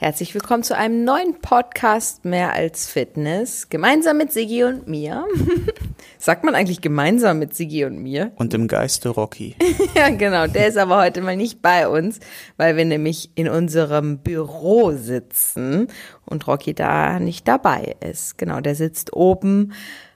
Herzlich 0.00 0.32
willkommen 0.32 0.62
zu 0.62 0.76
einem 0.76 1.02
neuen 1.02 1.40
Podcast 1.40 2.24
Mehr 2.24 2.52
als 2.52 2.88
Fitness. 2.88 3.68
Gemeinsam 3.68 4.18
mit 4.18 4.32
Sigi 4.32 4.62
und 4.62 4.86
mir. 4.86 5.26
Sagt 6.18 6.44
man 6.44 6.54
eigentlich 6.54 6.80
gemeinsam 6.80 7.40
mit 7.40 7.52
Sigi 7.52 7.84
und 7.84 7.98
mir? 7.98 8.30
Und 8.36 8.54
im 8.54 8.68
Geiste 8.68 9.08
Rocky. 9.08 9.56
ja, 9.96 10.08
genau. 10.10 10.46
Der 10.46 10.68
ist 10.68 10.78
aber 10.78 11.02
heute 11.02 11.20
mal 11.20 11.36
nicht 11.36 11.62
bei 11.62 11.88
uns, 11.88 12.20
weil 12.56 12.76
wir 12.76 12.84
nämlich 12.84 13.32
in 13.34 13.48
unserem 13.48 14.18
Büro 14.18 14.92
sitzen 14.92 15.88
und 16.24 16.46
Rocky 16.46 16.74
da 16.74 17.18
nicht 17.18 17.48
dabei 17.48 17.96
ist. 17.98 18.38
Genau, 18.38 18.60
der 18.60 18.76
sitzt 18.76 19.14
oben. 19.14 19.72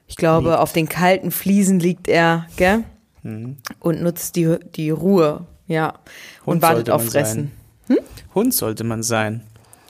Ich 0.07 0.15
glaube, 0.15 0.51
liegt. 0.51 0.61
auf 0.61 0.73
den 0.73 0.89
kalten 0.89 1.33
Fliesen 1.33 1.81
liegt 1.81 2.07
er, 2.07 2.47
gell? 2.57 2.85
Mhm. 3.25 3.57
Und 3.81 4.01
nutzt 4.01 4.37
die, 4.37 4.59
die 4.77 4.91
Ruhe, 4.91 5.45
ja. 5.67 5.95
Hund 6.47 6.55
und 6.55 6.63
wartet 6.63 6.89
auf 6.89 7.05
Fressen. 7.05 7.51
Hm? 7.89 7.99
Hund 8.33 8.55
sollte 8.55 8.85
man 8.85 9.03
sein. 9.03 9.43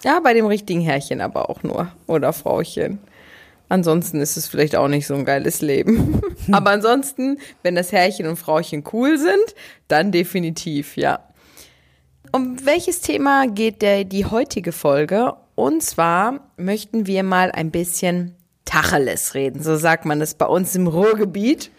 Ja, 0.05 0.21
bei 0.21 0.35
dem 0.35 0.47
richtigen 0.47 0.81
Herrchen 0.81 1.21
aber 1.21 1.49
auch 1.49 1.63
nur. 1.63 1.93
Oder 2.07 2.33
Frauchen. 2.33 2.99
Ansonsten 3.69 4.21
ist 4.21 4.37
es 4.37 4.49
vielleicht 4.49 4.77
auch 4.77 4.89
nicht 4.89 5.07
so 5.07 5.15
ein 5.15 5.25
geiles 5.25 5.63
Leben. 5.63 6.21
aber 6.53 6.71
ansonsten, 6.71 7.39
wenn 7.63 7.75
das 7.75 7.93
Herrchen 7.93 8.27
und 8.27 8.37
Frauchen 8.37 8.85
cool 8.93 9.19
sind, 9.19 9.55
dann 9.89 10.13
definitiv, 10.13 10.97
ja. 10.97 11.21
Um 12.33 12.65
welches 12.67 13.01
Thema 13.01 13.47
geht 13.47 13.83
der, 13.83 14.05
die 14.05 14.27
heutige 14.27 14.73
Folge? 14.73 15.35
Und 15.55 15.83
zwar 15.83 16.41
möchten 16.57 17.07
wir 17.07 17.23
mal 17.23 17.53
ein 17.53 17.71
bisschen 17.71 18.35
Tacheles 18.65 19.35
reden. 19.35 19.63
So 19.63 19.77
sagt 19.77 20.05
man 20.05 20.21
es 20.21 20.35
bei 20.35 20.47
uns 20.47 20.75
im 20.75 20.87
Ruhrgebiet. 20.87 21.71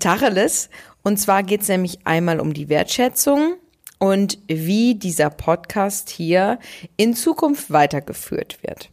Tacheles. 0.00 0.68
Und 1.02 1.18
zwar 1.18 1.42
geht 1.42 1.62
es 1.62 1.68
nämlich 1.68 1.98
einmal 2.04 2.40
um 2.40 2.52
die 2.52 2.68
Wertschätzung 2.68 3.54
und 3.98 4.38
wie 4.46 4.94
dieser 4.94 5.30
Podcast 5.30 6.10
hier 6.10 6.58
in 6.96 7.14
Zukunft 7.14 7.70
weitergeführt 7.70 8.58
wird. 8.62 8.90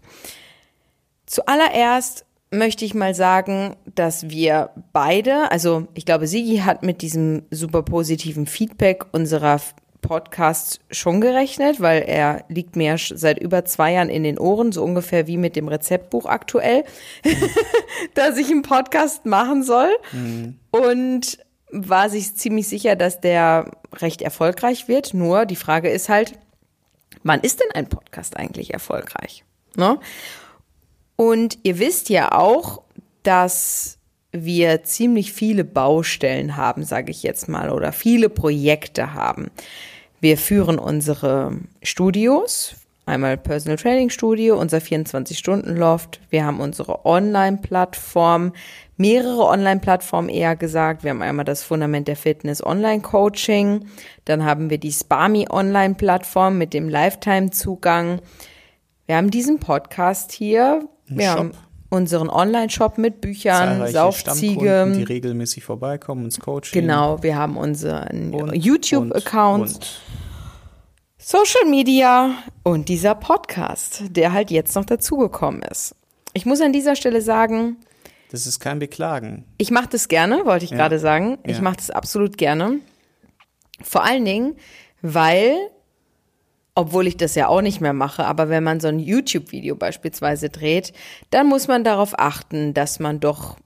Zuallererst 1.25 2.25
möchte 2.51 2.85
ich 2.85 2.93
mal 2.93 3.15
sagen, 3.15 3.75
dass 3.95 4.29
wir 4.29 4.69
beide, 4.93 5.51
also 5.51 5.87
ich 5.95 6.05
glaube, 6.05 6.27
Sigi 6.27 6.57
hat 6.57 6.83
mit 6.83 7.01
diesem 7.01 7.43
super 7.49 7.81
positiven 7.81 8.45
Feedback 8.45 9.05
unserer 9.11 9.59
Podcasts 10.03 10.79
schon 10.91 11.21
gerechnet, 11.21 11.81
weil 11.81 12.03
er 12.03 12.45
liegt 12.49 12.75
mir 12.75 12.97
seit 12.97 13.39
über 13.39 13.65
zwei 13.65 13.93
Jahren 13.93 14.09
in 14.09 14.23
den 14.23 14.37
Ohren, 14.37 14.71
so 14.71 14.83
ungefähr 14.83 15.25
wie 15.25 15.37
mit 15.37 15.55
dem 15.55 15.67
Rezeptbuch 15.67 16.27
aktuell, 16.27 16.83
dass 18.13 18.37
ich 18.37 18.51
einen 18.51 18.61
Podcast 18.61 19.25
machen 19.25 19.63
soll. 19.63 19.89
Mhm. 20.11 20.59
Und 20.69 21.39
war 21.73 22.09
sich 22.09 22.35
ziemlich 22.35 22.67
sicher, 22.67 22.95
dass 22.95 23.19
der 23.19 23.71
recht 23.95 24.21
erfolgreich 24.21 24.87
wird. 24.87 25.13
Nur 25.13 25.45
die 25.45 25.55
Frage 25.55 25.89
ist 25.89 26.07
halt, 26.07 26.33
wann 27.23 27.41
ist 27.41 27.59
denn 27.59 27.71
ein 27.73 27.89
Podcast 27.89 28.37
eigentlich 28.37 28.73
erfolgreich? 28.73 29.43
Ne? 29.75 29.99
Und 31.15 31.57
ihr 31.63 31.79
wisst 31.79 32.09
ja 32.09 32.31
auch, 32.31 32.83
dass 33.23 33.97
wir 34.31 34.83
ziemlich 34.83 35.33
viele 35.33 35.63
Baustellen 35.63 36.57
haben, 36.57 36.83
sage 36.83 37.11
ich 37.11 37.23
jetzt 37.23 37.47
mal, 37.47 37.69
oder 37.69 37.91
viele 37.91 38.29
Projekte 38.29 39.13
haben. 39.13 39.51
Wir 40.21 40.37
führen 40.37 40.79
unsere 40.79 41.57
Studios, 41.81 42.75
einmal 43.05 43.37
Personal 43.37 43.77
Training 43.77 44.09
Studio, 44.09 44.59
unser 44.59 44.79
24-Stunden-Loft. 44.79 46.19
Wir 46.29 46.45
haben 46.45 46.59
unsere 46.59 47.05
Online-Plattform, 47.05 48.53
mehrere 48.97 49.45
Online-Plattformen 49.45 50.29
eher 50.29 50.55
gesagt. 50.55 51.03
Wir 51.03 51.11
haben 51.11 51.21
einmal 51.21 51.45
das 51.45 51.63
Fundament 51.63 52.07
der 52.07 52.15
Fitness 52.15 52.63
Online-Coaching. 52.65 53.85
Dann 54.25 54.45
haben 54.45 54.69
wir 54.69 54.77
die 54.77 54.91
Spami 54.91 55.47
Online-Plattform 55.49 56.57
mit 56.57 56.73
dem 56.73 56.89
Lifetime-Zugang. 56.89 58.21
Wir 59.05 59.17
haben 59.17 59.31
diesen 59.31 59.59
Podcast 59.59 60.31
hier. 60.31 60.87
Ein 61.09 61.17
wir 61.17 61.27
Shop. 61.27 61.37
haben 61.37 61.51
unseren 61.89 62.29
Online-Shop 62.29 62.97
mit 62.97 63.21
Büchern, 63.21 63.87
Saufziege. 63.87 64.91
Die 64.95 65.03
regelmäßig 65.03 65.63
vorbeikommen 65.63 66.25
ins 66.25 66.39
Coaching. 66.39 66.81
Genau, 66.81 67.21
wir 67.21 67.35
haben 67.35 67.57
unseren 67.57 68.33
YouTube-Account. 68.53 70.01
Social 71.25 71.69
Media 71.69 72.31
und 72.63 72.89
dieser 72.89 73.15
Podcast, 73.15 74.03
der 74.09 74.33
halt 74.33 74.51
jetzt 74.51 74.75
noch 74.75 74.83
dazugekommen 74.83 75.61
ist. 75.61 75.95
Ich 76.33 76.45
muss 76.45 76.59
an 76.59 76.73
dieser 76.73 76.97
Stelle 76.97 77.21
sagen, 77.21 77.77
das 78.33 78.47
ist 78.47 78.59
kein 78.59 78.79
Beklagen. 78.79 79.45
Ich 79.59 79.69
mache 79.69 79.89
das 79.89 80.07
gerne, 80.07 80.43
wollte 80.43 80.65
ich 80.65 80.71
ja. 80.71 80.77
gerade 80.77 80.97
sagen. 80.97 81.37
Ich 81.43 81.57
ja. 81.57 81.61
mache 81.61 81.75
das 81.75 81.91
absolut 81.91 82.35
gerne. 82.35 82.79
Vor 83.79 84.03
allen 84.03 84.25
Dingen, 84.25 84.55
weil, 85.03 85.55
obwohl 86.73 87.05
ich 87.05 87.15
das 87.15 87.35
ja 87.35 87.47
auch 87.47 87.61
nicht 87.61 87.79
mehr 87.79 87.93
mache, 87.93 88.25
aber 88.25 88.49
wenn 88.49 88.63
man 88.63 88.79
so 88.79 88.87
ein 88.87 88.97
YouTube-Video 88.97 89.75
beispielsweise 89.75 90.49
dreht, 90.49 90.93
dann 91.29 91.45
muss 91.45 91.67
man 91.67 91.83
darauf 91.83 92.17
achten, 92.17 92.73
dass 92.73 92.99
man 92.99 93.19
doch 93.19 93.57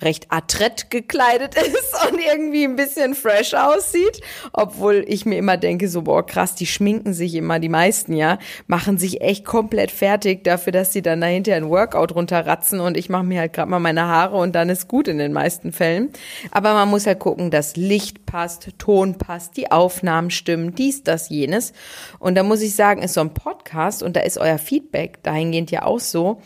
recht 0.00 0.26
adrett 0.30 0.90
gekleidet 0.90 1.54
ist 1.56 2.10
und 2.10 2.18
irgendwie 2.18 2.64
ein 2.64 2.76
bisschen 2.76 3.14
fresh 3.14 3.54
aussieht, 3.54 4.20
obwohl 4.52 5.04
ich 5.06 5.24
mir 5.24 5.38
immer 5.38 5.56
denke, 5.56 5.88
so 5.88 6.02
boah 6.02 6.26
krass, 6.26 6.54
die 6.54 6.66
schminken 6.66 7.14
sich 7.14 7.34
immer, 7.34 7.60
die 7.60 7.68
meisten 7.68 8.14
ja, 8.14 8.38
machen 8.66 8.98
sich 8.98 9.20
echt 9.20 9.44
komplett 9.44 9.90
fertig 9.90 10.42
dafür, 10.44 10.72
dass 10.72 10.92
sie 10.92 11.02
dann 11.02 11.20
dahinter 11.20 11.54
ein 11.54 11.68
Workout 11.68 12.14
runterratzen 12.14 12.80
und 12.80 12.96
ich 12.96 13.08
mache 13.08 13.24
mir 13.24 13.40
halt 13.40 13.52
gerade 13.52 13.70
mal 13.70 13.78
meine 13.78 14.06
Haare 14.06 14.36
und 14.36 14.54
dann 14.54 14.68
ist 14.68 14.88
gut 14.88 15.06
in 15.06 15.18
den 15.18 15.32
meisten 15.32 15.72
Fällen. 15.72 16.10
Aber 16.50 16.74
man 16.74 16.88
muss 16.88 17.06
halt 17.06 17.20
gucken, 17.20 17.50
dass 17.50 17.76
Licht 17.76 18.26
passt, 18.26 18.70
Ton 18.78 19.16
passt, 19.16 19.56
die 19.56 19.70
Aufnahmen 19.70 20.30
stimmen, 20.30 20.74
dies, 20.74 21.04
das, 21.04 21.28
jenes. 21.28 21.72
Und 22.18 22.34
da 22.34 22.42
muss 22.42 22.62
ich 22.62 22.74
sagen, 22.74 23.02
ist 23.02 23.14
so 23.14 23.20
ein 23.20 23.34
Podcast 23.34 24.02
und 24.02 24.16
da 24.16 24.20
ist 24.20 24.38
euer 24.38 24.58
Feedback 24.58 25.22
dahingehend 25.22 25.70
ja 25.70 25.84
auch 25.84 26.00
so, 26.00 26.40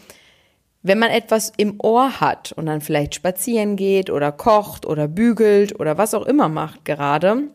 wenn 0.82 0.98
man 0.98 1.10
etwas 1.10 1.52
im 1.56 1.80
Ohr 1.82 2.20
hat 2.20 2.52
und 2.52 2.66
dann 2.66 2.80
vielleicht 2.80 3.14
spazieren 3.14 3.76
geht 3.76 4.10
oder 4.10 4.32
kocht 4.32 4.86
oder 4.86 5.08
bügelt 5.08 5.78
oder 5.78 5.98
was 5.98 6.14
auch 6.14 6.26
immer 6.26 6.48
macht 6.48 6.84
gerade, 6.84 7.48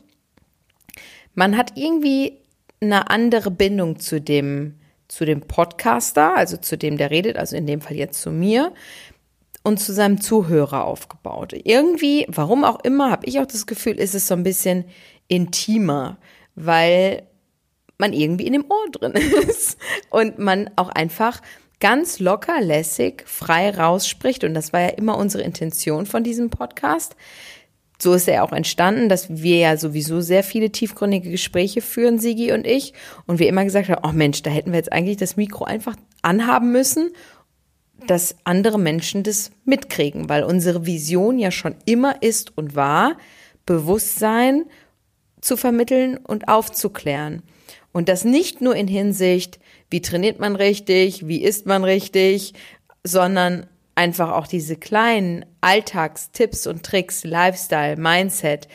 man 1.34 1.58
hat 1.58 1.74
irgendwie 1.76 2.40
eine 2.82 3.10
andere 3.10 3.50
Bindung 3.50 4.00
zu 4.00 4.20
dem, 4.20 4.76
zu 5.08 5.26
dem 5.26 5.42
Podcaster, 5.42 6.36
also 6.36 6.58
zu 6.58 6.78
dem, 6.78 6.98
der 6.98 7.12
redet, 7.12 7.38
also 7.38 7.56
in 7.56 7.66
dem 7.66 7.82
Fall 7.82 7.96
jetzt 7.96 8.22
zu 8.22 8.30
mir 8.30 8.74
und 9.64 9.80
zu 9.80 9.94
seinem 9.94 10.20
Zuhörer 10.22 10.86
aufgebaut. 10.86 11.54
Irgendwie, 11.54 12.26
warum 12.28 12.64
auch 12.66 12.84
immer, 12.84 13.10
habe 13.10 13.26
ich 13.26 13.40
auch 13.40 13.46
das 13.46 13.66
Gefühl, 13.66 14.00
ist 14.00 14.16
es 14.16 14.28
so 14.28 14.34
ein 14.36 14.44
bisschen 14.44 14.86
intimer, 15.28 16.18
weil 16.56 17.24
man 17.98 18.12
irgendwie 18.12 18.48
in 18.48 18.54
dem 18.54 18.66
Ohr 18.70 18.92
drin 18.92 19.14
ist 19.48 19.78
und 20.10 20.38
man 20.38 20.70
auch 20.76 20.90
einfach 20.90 21.42
ganz 21.80 22.20
locker, 22.20 22.62
lässig, 22.62 23.24
frei 23.28 23.70
rausspricht. 23.70 24.44
Und 24.44 24.54
das 24.54 24.74
war 24.74 24.82
ja 24.82 24.90
immer 24.90 25.18
unsere 25.18 25.44
Intention 25.44 26.06
von 26.06 26.24
diesem 26.24 26.50
Podcast. 26.50 27.16
So 28.00 28.14
ist 28.14 28.28
er 28.28 28.44
auch 28.44 28.52
entstanden, 28.52 29.08
dass 29.08 29.30
wir 29.30 29.58
ja 29.58 29.78
sowieso 29.78 30.22
sehr 30.22 30.44
viele 30.44 30.72
tiefgründige 30.72 31.32
Gespräche 31.32 31.82
führen, 31.82 32.20
Sigi 32.20 32.52
und 32.52 32.68
ich. 32.68 32.94
Und 33.26 33.40
wir 33.40 33.48
immer 33.48 33.64
gesagt 33.64 33.90
haben, 33.90 34.08
oh 34.08 34.14
Mensch, 34.14 34.42
da 34.42 34.50
hätten 34.50 34.72
wir 34.72 34.78
jetzt 34.78 34.92
eigentlich 34.92 35.18
das 35.18 35.38
Mikro 35.38 35.64
einfach 35.66 35.96
anhaben 36.22 36.72
müssen, 36.72 37.12
dass 38.08 38.36
andere 38.44 38.80
Menschen 38.80 39.24
das 39.24 39.52
mitkriegen, 39.64 40.28
weil 40.28 40.44
unsere 40.44 40.86
Vision 40.86 41.40
ja 41.40 41.52
schon 41.52 41.76
immer 41.86 42.22
ist 42.22 42.58
und 42.58 42.76
war, 42.76 43.18
Bewusstsein 43.66 44.66
zu 45.40 45.56
vermitteln 45.56 46.18
und 46.18 46.48
aufzuklären. 46.48 47.44
Und 47.92 48.10
das 48.10 48.26
nicht 48.26 48.60
nur 48.60 48.76
in 48.76 48.88
Hinsicht, 48.88 49.60
wie 49.94 50.02
trainiert 50.02 50.40
man 50.40 50.56
richtig, 50.56 51.28
wie 51.28 51.44
isst 51.44 51.68
man 51.68 51.84
richtig, 51.84 52.54
sondern 53.04 53.68
einfach 53.94 54.32
auch 54.32 54.48
diese 54.48 54.76
kleinen 54.76 55.46
Alltagstipps 55.62 56.66
und 56.66 56.82
Tricks, 56.82 57.24
Lifestyle, 57.24 57.96
Mindset. 57.96 58.68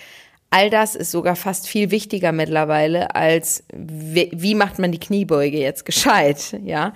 All 0.51 0.71
das 0.71 0.95
ist 0.95 1.11
sogar 1.11 1.34
fast 1.34 1.67
viel 1.67 1.91
wichtiger 1.91 2.31
mittlerweile 2.31 3.17
als 3.17 3.65
wie, 3.75 4.55
macht 4.55 4.78
man 4.78 4.93
die 4.93 5.01
Kniebeuge 5.01 5.59
jetzt 5.59 5.84
gescheit, 5.84 6.57
ja? 6.65 6.95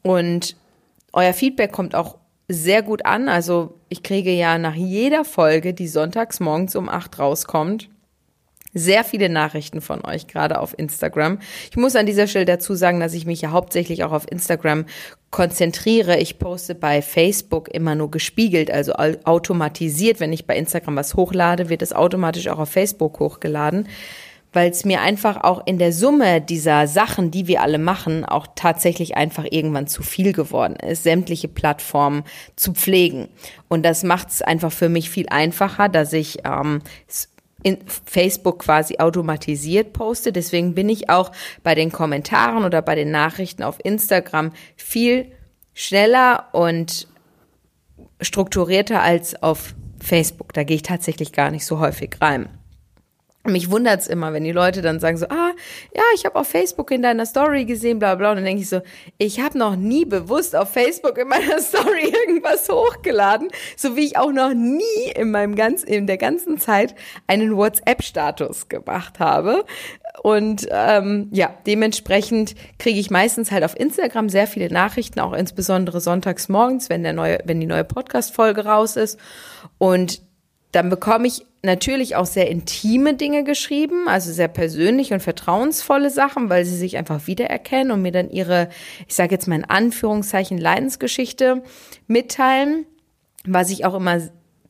Und 0.00 0.56
euer 1.12 1.34
Feedback 1.34 1.70
kommt 1.70 1.94
auch 1.94 2.16
sehr 2.48 2.80
gut 2.80 3.04
an. 3.04 3.28
Also 3.28 3.78
ich 3.90 4.02
kriege 4.02 4.32
ja 4.32 4.56
nach 4.56 4.74
jeder 4.74 5.26
Folge, 5.26 5.74
die 5.74 5.86
sonntags 5.86 6.40
morgens 6.40 6.76
um 6.76 6.88
acht 6.88 7.18
rauskommt, 7.18 7.90
sehr 8.74 9.04
viele 9.04 9.28
Nachrichten 9.28 9.80
von 9.80 10.04
euch, 10.04 10.26
gerade 10.26 10.60
auf 10.60 10.76
Instagram. 10.78 11.38
Ich 11.70 11.76
muss 11.76 11.96
an 11.96 12.06
dieser 12.06 12.26
Stelle 12.26 12.44
dazu 12.44 12.74
sagen, 12.74 13.00
dass 13.00 13.14
ich 13.14 13.24
mich 13.24 13.40
ja 13.40 13.50
hauptsächlich 13.50 14.04
auch 14.04 14.12
auf 14.12 14.30
Instagram 14.30 14.84
konzentriere. 15.30 16.18
Ich 16.18 16.38
poste 16.38 16.74
bei 16.74 17.00
Facebook 17.00 17.68
immer 17.68 17.94
nur 17.94 18.10
gespiegelt, 18.10 18.70
also 18.70 18.92
automatisiert. 18.92 20.20
Wenn 20.20 20.32
ich 20.32 20.46
bei 20.46 20.56
Instagram 20.56 20.96
was 20.96 21.14
hochlade, 21.14 21.68
wird 21.68 21.82
es 21.82 21.92
automatisch 21.92 22.48
auch 22.48 22.58
auf 22.58 22.70
Facebook 22.70 23.20
hochgeladen 23.20 23.88
weil 24.54 24.70
es 24.70 24.84
mir 24.84 25.02
einfach 25.02 25.42
auch 25.42 25.66
in 25.66 25.78
der 25.78 25.92
Summe 25.92 26.40
dieser 26.40 26.86
Sachen, 26.86 27.30
die 27.30 27.46
wir 27.46 27.60
alle 27.60 27.78
machen, 27.78 28.24
auch 28.24 28.46
tatsächlich 28.54 29.16
einfach 29.16 29.44
irgendwann 29.50 29.86
zu 29.86 30.02
viel 30.02 30.32
geworden 30.32 30.76
ist, 30.76 31.02
sämtliche 31.02 31.48
Plattformen 31.48 32.22
zu 32.56 32.72
pflegen. 32.72 33.28
Und 33.68 33.84
das 33.84 34.04
macht 34.04 34.30
es 34.30 34.42
einfach 34.42 34.72
für 34.72 34.88
mich 34.88 35.10
viel 35.10 35.28
einfacher, 35.28 35.88
dass 35.88 36.12
ich 36.12 36.38
ähm, 36.44 36.80
in 37.64 37.78
Facebook 38.04 38.60
quasi 38.60 38.98
automatisiert 38.98 39.94
poste. 39.94 40.32
Deswegen 40.32 40.74
bin 40.74 40.88
ich 40.88 41.10
auch 41.10 41.32
bei 41.64 41.74
den 41.74 41.90
Kommentaren 41.90 42.64
oder 42.64 42.82
bei 42.82 42.94
den 42.94 43.10
Nachrichten 43.10 43.64
auf 43.64 43.78
Instagram 43.82 44.52
viel 44.76 45.32
schneller 45.72 46.48
und 46.52 47.08
strukturierter 48.20 49.02
als 49.02 49.42
auf 49.42 49.74
Facebook. 49.98 50.52
Da 50.52 50.62
gehe 50.62 50.76
ich 50.76 50.82
tatsächlich 50.82 51.32
gar 51.32 51.50
nicht 51.50 51.64
so 51.64 51.80
häufig 51.80 52.16
rein. 52.20 52.48
Mich 53.46 53.70
wundert's 53.70 54.06
immer, 54.06 54.32
wenn 54.32 54.44
die 54.44 54.52
Leute 54.52 54.80
dann 54.80 55.00
sagen 55.00 55.18
so, 55.18 55.26
ah, 55.26 55.52
ja, 55.94 56.02
ich 56.14 56.24
habe 56.24 56.36
auf 56.36 56.48
Facebook 56.48 56.90
in 56.90 57.02
deiner 57.02 57.26
Story 57.26 57.66
gesehen, 57.66 57.98
bla 57.98 58.14
bla. 58.14 58.30
Und 58.30 58.36
dann 58.36 58.44
denke 58.46 58.62
ich 58.62 58.70
so, 58.70 58.80
ich 59.18 59.40
habe 59.40 59.58
noch 59.58 59.76
nie 59.76 60.06
bewusst 60.06 60.56
auf 60.56 60.70
Facebook 60.70 61.18
in 61.18 61.28
meiner 61.28 61.58
Story 61.60 62.12
irgendwas 62.26 62.68
hochgeladen, 62.70 63.48
so 63.76 63.96
wie 63.96 64.06
ich 64.06 64.16
auch 64.16 64.32
noch 64.32 64.54
nie 64.54 65.10
in 65.14 65.30
meinem 65.30 65.56
ganz, 65.56 65.82
in 65.82 66.06
der 66.06 66.16
ganzen 66.16 66.58
Zeit 66.58 66.94
einen 67.26 67.54
WhatsApp-Status 67.54 68.68
gemacht 68.68 69.20
habe. 69.20 69.66
Und 70.22 70.66
ähm, 70.70 71.28
ja, 71.30 71.54
dementsprechend 71.66 72.54
kriege 72.78 72.98
ich 72.98 73.10
meistens 73.10 73.50
halt 73.50 73.62
auf 73.62 73.78
Instagram 73.78 74.30
sehr 74.30 74.46
viele 74.46 74.72
Nachrichten, 74.72 75.20
auch 75.20 75.34
insbesondere 75.34 76.00
sonntags 76.00 76.48
morgens, 76.48 76.88
wenn 76.88 77.02
der 77.02 77.12
neue, 77.12 77.40
wenn 77.44 77.60
die 77.60 77.66
neue 77.66 77.84
Podcast-Folge 77.84 78.64
raus 78.64 78.96
ist. 78.96 79.18
Und 79.76 80.22
dann 80.72 80.88
bekomme 80.88 81.26
ich 81.26 81.44
natürlich 81.64 82.16
auch 82.16 82.26
sehr 82.26 82.50
intime 82.50 83.14
Dinge 83.14 83.44
geschrieben, 83.44 84.08
also 84.08 84.32
sehr 84.32 84.48
persönliche 84.48 85.14
und 85.14 85.20
vertrauensvolle 85.20 86.10
Sachen, 86.10 86.48
weil 86.48 86.64
sie 86.64 86.76
sich 86.76 86.96
einfach 86.96 87.26
wiedererkennen 87.26 87.90
und 87.90 88.02
mir 88.02 88.12
dann 88.12 88.30
ihre, 88.30 88.68
ich 89.08 89.14
sage 89.14 89.34
jetzt 89.34 89.48
mal 89.48 89.56
in 89.56 89.64
Anführungszeichen, 89.64 90.58
Leidensgeschichte 90.58 91.62
mitteilen, 92.06 92.86
was 93.46 93.70
ich 93.70 93.84
auch 93.84 93.94
immer 93.94 94.20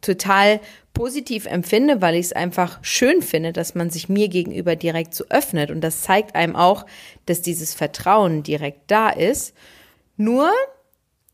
total 0.01 0.61
positiv 0.93 1.47
empfinde, 1.47 2.01
weil 2.01 2.15
ich 2.15 2.27
es 2.27 2.33
einfach 2.33 2.79
schön 2.83 3.21
finde, 3.21 3.53
dass 3.53 3.75
man 3.75 3.91
sich 3.91 4.09
mir 4.09 4.29
gegenüber 4.29 4.77
direkt 4.77 5.15
so 5.15 5.25
öffnet. 5.29 5.71
Und 5.71 5.81
das 5.81 6.03
zeigt 6.03 6.35
einem 6.37 6.55
auch, 6.55 6.87
dass 7.27 7.43
dieses 7.43 7.75
Vertrauen 7.75 8.43
direkt 8.43 8.91
da 8.91 9.11
ist. 9.11 9.55
Nur. 10.17 10.51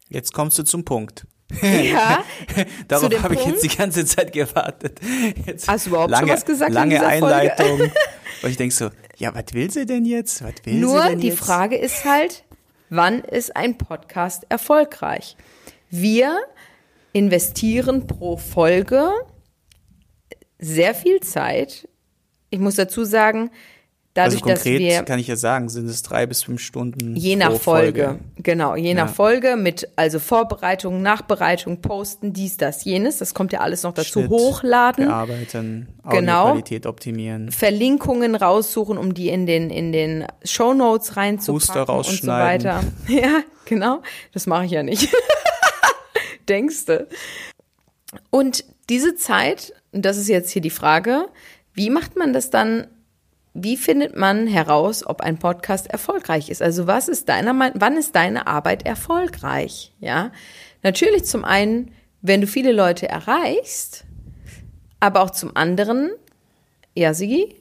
Jetzt 0.08 0.32
kommst 0.32 0.58
du 0.58 0.62
zum 0.62 0.84
Punkt. 0.84 1.26
Ja. 1.62 2.24
Darauf 2.88 3.22
habe 3.22 3.34
ich 3.34 3.44
jetzt 3.44 3.62
die 3.64 3.76
ganze 3.76 4.04
Zeit 4.04 4.32
gewartet. 4.32 5.00
Jetzt 5.46 5.68
Hast 5.68 5.86
du 5.86 5.90
überhaupt 5.90 6.10
lange, 6.10 6.28
schon 6.28 6.36
was 6.36 6.44
gesagt? 6.44 6.72
Lange 6.72 7.04
Einleitung. 7.04 7.80
Und 8.42 8.50
ich 8.50 8.56
denke 8.56 8.74
so, 8.74 8.90
ja, 9.16 9.34
was 9.34 9.52
will 9.52 9.70
sie 9.70 9.84
denn 9.86 10.04
jetzt? 10.04 10.42
Was 10.42 10.54
will 10.64 10.74
Nur 10.74 11.02
sie 11.02 11.08
denn 11.10 11.20
die 11.20 11.28
jetzt? 11.28 11.40
Frage 11.40 11.76
ist 11.76 12.04
halt, 12.04 12.44
wann 12.88 13.20
ist 13.20 13.56
ein 13.56 13.76
Podcast 13.76 14.46
erfolgreich? 14.48 15.36
Wir 15.90 16.38
investieren 17.12 18.06
pro 18.06 18.36
Folge 18.36 19.10
sehr 20.58 20.94
viel 20.94 21.20
Zeit. 21.20 21.88
Ich 22.50 22.60
muss 22.60 22.76
dazu 22.76 23.04
sagen, 23.04 23.50
dadurch, 24.14 24.34
also 24.42 24.44
konkret 24.44 24.74
dass 24.80 24.98
wir 24.98 25.02
kann 25.04 25.18
ich 25.18 25.26
ja 25.28 25.36
sagen, 25.36 25.68
sind 25.68 25.86
es 25.88 26.02
drei 26.02 26.26
bis 26.26 26.42
fünf 26.42 26.60
Stunden. 26.60 27.14
Je 27.16 27.36
nach 27.36 27.50
pro 27.50 27.58
Folge. 27.58 28.18
Genau, 28.36 28.74
je 28.76 28.94
nach 28.94 29.06
Ja. 29.08 29.12
Folge 29.12 29.56
mit 29.56 29.88
also 29.96 30.18
Vorbereitung, 30.18 31.02
Nachbereitung, 31.02 31.80
Posten, 31.80 32.32
dies, 32.32 32.56
das, 32.56 32.84
jenes. 32.84 33.18
Das 33.18 33.34
kommt 33.34 33.52
ja 33.52 33.60
alles 33.60 33.82
noch 33.82 33.94
dazu. 33.94 34.20
Schnitt, 34.20 34.30
Hochladen, 34.30 35.06
Bearbeiten, 35.06 35.88
Genau. 36.10 36.40
Audioqualität 36.42 36.86
optimieren. 36.86 37.50
Verlinkungen 37.50 38.34
raussuchen, 38.34 38.98
um 38.98 39.14
die 39.14 39.28
in 39.28 39.46
den 39.46 39.70
in 39.70 39.92
den 39.92 40.26
Show 40.44 40.74
Notes 40.74 41.16
reinzupacken 41.16 41.54
Huster 41.60 41.80
und 41.80 41.86
so 41.86 41.92
rausschneiden. 41.92 42.64
weiter. 42.66 42.80
Ja, 43.08 43.40
genau. 43.64 44.02
Das 44.32 44.46
mache 44.46 44.64
ich 44.64 44.70
ja 44.72 44.82
nicht. 44.82 45.08
Denkste. 46.48 47.08
Und 48.30 48.64
diese 48.88 49.14
Zeit, 49.14 49.72
und 49.92 50.04
das 50.04 50.16
ist 50.16 50.28
jetzt 50.28 50.50
hier 50.50 50.62
die 50.62 50.70
Frage, 50.70 51.26
wie 51.74 51.90
macht 51.90 52.16
man 52.16 52.32
das 52.32 52.50
dann? 52.50 52.88
Wie 53.52 53.76
findet 53.76 54.16
man 54.16 54.46
heraus, 54.46 55.04
ob 55.04 55.20
ein 55.20 55.38
Podcast 55.38 55.88
erfolgreich 55.88 56.50
ist? 56.50 56.62
Also 56.62 56.86
was 56.86 57.08
ist 57.08 57.28
deiner 57.28 57.52
Meinung, 57.52 57.80
wann 57.80 57.96
ist 57.96 58.14
deine 58.14 58.46
Arbeit 58.46 58.86
erfolgreich? 58.86 59.92
Ja, 60.00 60.30
natürlich 60.82 61.24
zum 61.24 61.44
einen, 61.44 61.90
wenn 62.22 62.40
du 62.40 62.46
viele 62.46 62.72
Leute 62.72 63.08
erreichst, 63.08 64.04
aber 65.00 65.22
auch 65.22 65.30
zum 65.30 65.56
anderen, 65.56 66.10
ja, 66.94 67.12
Sigi, 67.14 67.56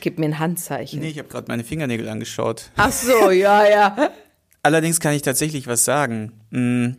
gib 0.00 0.18
mir 0.18 0.26
ein 0.26 0.38
Handzeichen. 0.38 1.00
Nee, 1.00 1.08
ich 1.10 1.18
habe 1.18 1.28
gerade 1.28 1.46
meine 1.48 1.62
Fingernägel 1.64 2.08
angeschaut. 2.08 2.70
Ach 2.76 2.90
so, 2.92 3.30
ja, 3.30 3.68
ja. 3.68 4.10
Allerdings 4.62 4.98
kann 4.98 5.14
ich 5.14 5.22
tatsächlich 5.22 5.66
was 5.68 5.84
sagen. 5.84 6.32
Mm, 6.50 6.96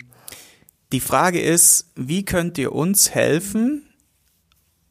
Die 0.93 0.99
Frage 1.01 1.41
ist, 1.41 1.91
wie 1.95 2.23
könnt 2.23 2.57
ihr 2.57 2.71
uns 2.73 3.11
helfen 3.13 3.85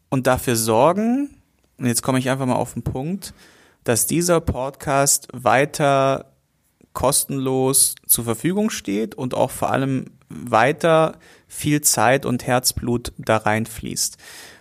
und 0.09 0.27
dafür 0.27 0.55
sorgen, 0.55 1.38
und 1.79 1.85
jetzt 1.85 2.03
komme 2.03 2.19
ich 2.19 2.29
einfach 2.29 2.45
mal 2.45 2.55
auf 2.55 2.73
den 2.73 2.83
Punkt, 2.83 3.33
dass 3.83 4.05
dieser 4.05 4.41
Podcast 4.41 5.27
weiter 5.31 6.25
kostenlos 6.93 7.95
zur 8.05 8.25
Verfügung 8.25 8.69
steht 8.69 9.15
und 9.15 9.33
auch 9.33 9.51
vor 9.51 9.71
allem 9.71 10.11
weiter 10.29 11.17
viel 11.47 11.81
Zeit 11.81 12.25
und 12.25 12.45
Herzblut 12.45 13.13
da 13.17 13.37
reinfließt. 13.37 14.17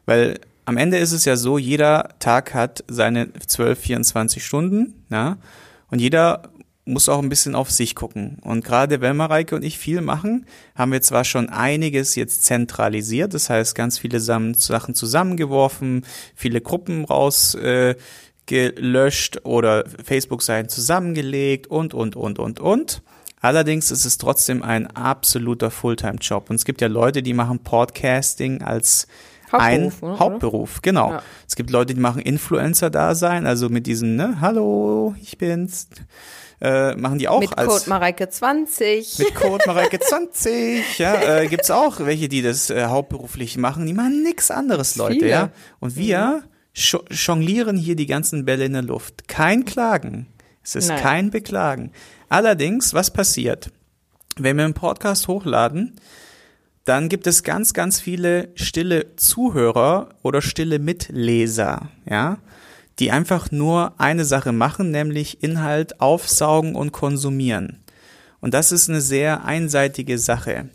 Weil 0.07 0.41
am 0.65 0.77
Ende 0.77 0.99
ist 0.99 1.13
es 1.13 1.25
ja 1.25 1.37
so, 1.37 1.59
jeder 1.59 2.11
Tag 2.19 2.55
hat 2.55 2.85
seine 2.89 3.33
12, 3.33 3.79
24 3.79 4.45
Stunden, 4.45 5.05
ja, 5.11 5.39
und 5.91 6.01
jeder 6.01 6.43
muss 6.89 7.09
auch 7.09 7.21
ein 7.21 7.29
bisschen 7.29 7.55
auf 7.55 7.71
sich 7.71 7.95
gucken. 7.95 8.39
Und 8.43 8.65
gerade 8.65 9.01
wenn 9.01 9.17
Mareike 9.17 9.55
und 9.55 9.65
ich 9.65 9.79
viel 9.79 10.01
machen, 10.01 10.47
haben 10.75 10.93
wir 10.93 11.03
zwar 11.03 11.25
schon 11.25 11.49
einiges 11.49 12.15
jetzt 12.15 12.45
zentralisiert, 12.45 13.35
das 13.35 13.51
heißt 13.51 13.75
ganz 13.75 13.99
viele 13.99 14.21
Sachen 14.21 14.55
zusammengeworfen, 14.55 16.05
viele 16.35 16.61
Gruppen 16.61 17.05
raus 17.05 17.55
äh, 17.55 17.95
oder 19.45 19.85
Facebook-Seiten 20.03 20.71
zusammengelegt 20.71 21.67
und, 21.67 21.93
und, 21.93 22.17
und, 22.17 22.39
und, 22.39 22.61
und. 22.61 23.03
Allerdings 23.41 23.91
ist 23.91 24.05
es 24.05 24.19
trotzdem 24.19 24.63
ein 24.63 24.87
absoluter 24.89 25.71
Fulltime-Job. 25.71 26.49
Und 26.49 26.57
es 26.57 26.65
gibt 26.65 26.81
ja 26.81 26.89
Leute, 26.89 27.23
die 27.23 27.35
machen 27.35 27.61
Podcasting 27.61 28.63
als 28.63 29.07
Hauptberuf, 29.53 30.03
ein 30.03 30.09
oder? 30.09 30.19
Hauptberuf, 30.19 30.83
genau. 30.83 31.11
Ja. 31.13 31.23
Es 31.47 31.57
gibt 31.57 31.71
Leute, 31.71 31.95
die 31.95 32.01
machen 32.01 32.21
Influencer-Dasein, 32.21 33.47
also 33.47 33.69
mit 33.69 33.87
diesem, 33.87 34.17
ne, 34.17 34.41
hallo, 34.41 35.15
ich 35.23 35.39
bin's, 35.39 35.89
äh, 36.61 36.95
machen 36.97 37.19
die 37.19 37.29
auch 37.29 37.41
Mit 37.41 37.57
als 37.57 37.69
Code 37.69 37.89
Mareike 37.91 38.29
20. 38.29 39.19
mit 39.19 39.35
Code 39.35 39.65
Mareike 39.67 40.01
20, 40.01 40.99
ja, 40.99 41.41
äh, 41.41 41.47
gibt's 41.47 41.71
auch 41.71 42.01
welche, 42.01 42.29
die 42.29 42.43
das 42.43 42.71
äh, 42.71 42.87
hauptberuflich 42.87 43.57
machen, 43.57 43.87
die 43.87 43.93
machen 43.93 44.23
nix 44.23 44.51
anderes, 44.51 44.97
Leute, 44.97 45.15
Viele. 45.15 45.29
ja. 45.29 45.51
Und 45.81 45.97
wir 45.97 46.43
sch 46.73 46.97
jonglieren 47.11 47.77
hier 47.77 47.97
die 47.97 48.07
ganzen 48.07 48.45
Bälle 48.45 48.65
in 48.65 48.73
der 48.73 48.83
Luft. 48.83 49.29
Kein 49.29 49.65
Klagen. 49.65 50.27
Es 50.63 50.75
ist 50.75 50.89
Nein. 50.89 51.01
kein 51.01 51.31
Beklagen. 51.31 51.93
Allerdings, 52.29 52.93
was 52.93 53.11
passiert? 53.13 53.71
Wenn 54.37 54.57
wir 54.57 54.65
einen 54.65 54.75
Podcast 54.75 55.29
hochladen, 55.29 55.97
dann 56.85 57.09
gibt 57.09 57.27
es 57.27 57.43
ganz, 57.43 57.73
ganz 57.73 58.01
viele 58.01 58.51
stille 58.55 59.17
Zuhörer 59.17 60.11
oder 60.23 60.41
stille 60.41 60.79
Mitleser, 60.79 61.91
ja, 62.09 62.39
die 62.99 63.11
einfach 63.11 63.51
nur 63.51 63.93
eine 63.99 64.25
Sache 64.25 64.53
machen, 64.53 64.91
nämlich 64.91 65.43
Inhalt 65.43 66.01
aufsaugen 66.01 66.75
und 66.75 66.93
konsumieren. 66.93 67.85
Und 68.41 68.55
das 68.55 68.73
ist 68.73 68.89
eine 68.89 69.01
sehr 69.01 69.45
einseitige 69.45 70.19
Sache. 70.19 70.69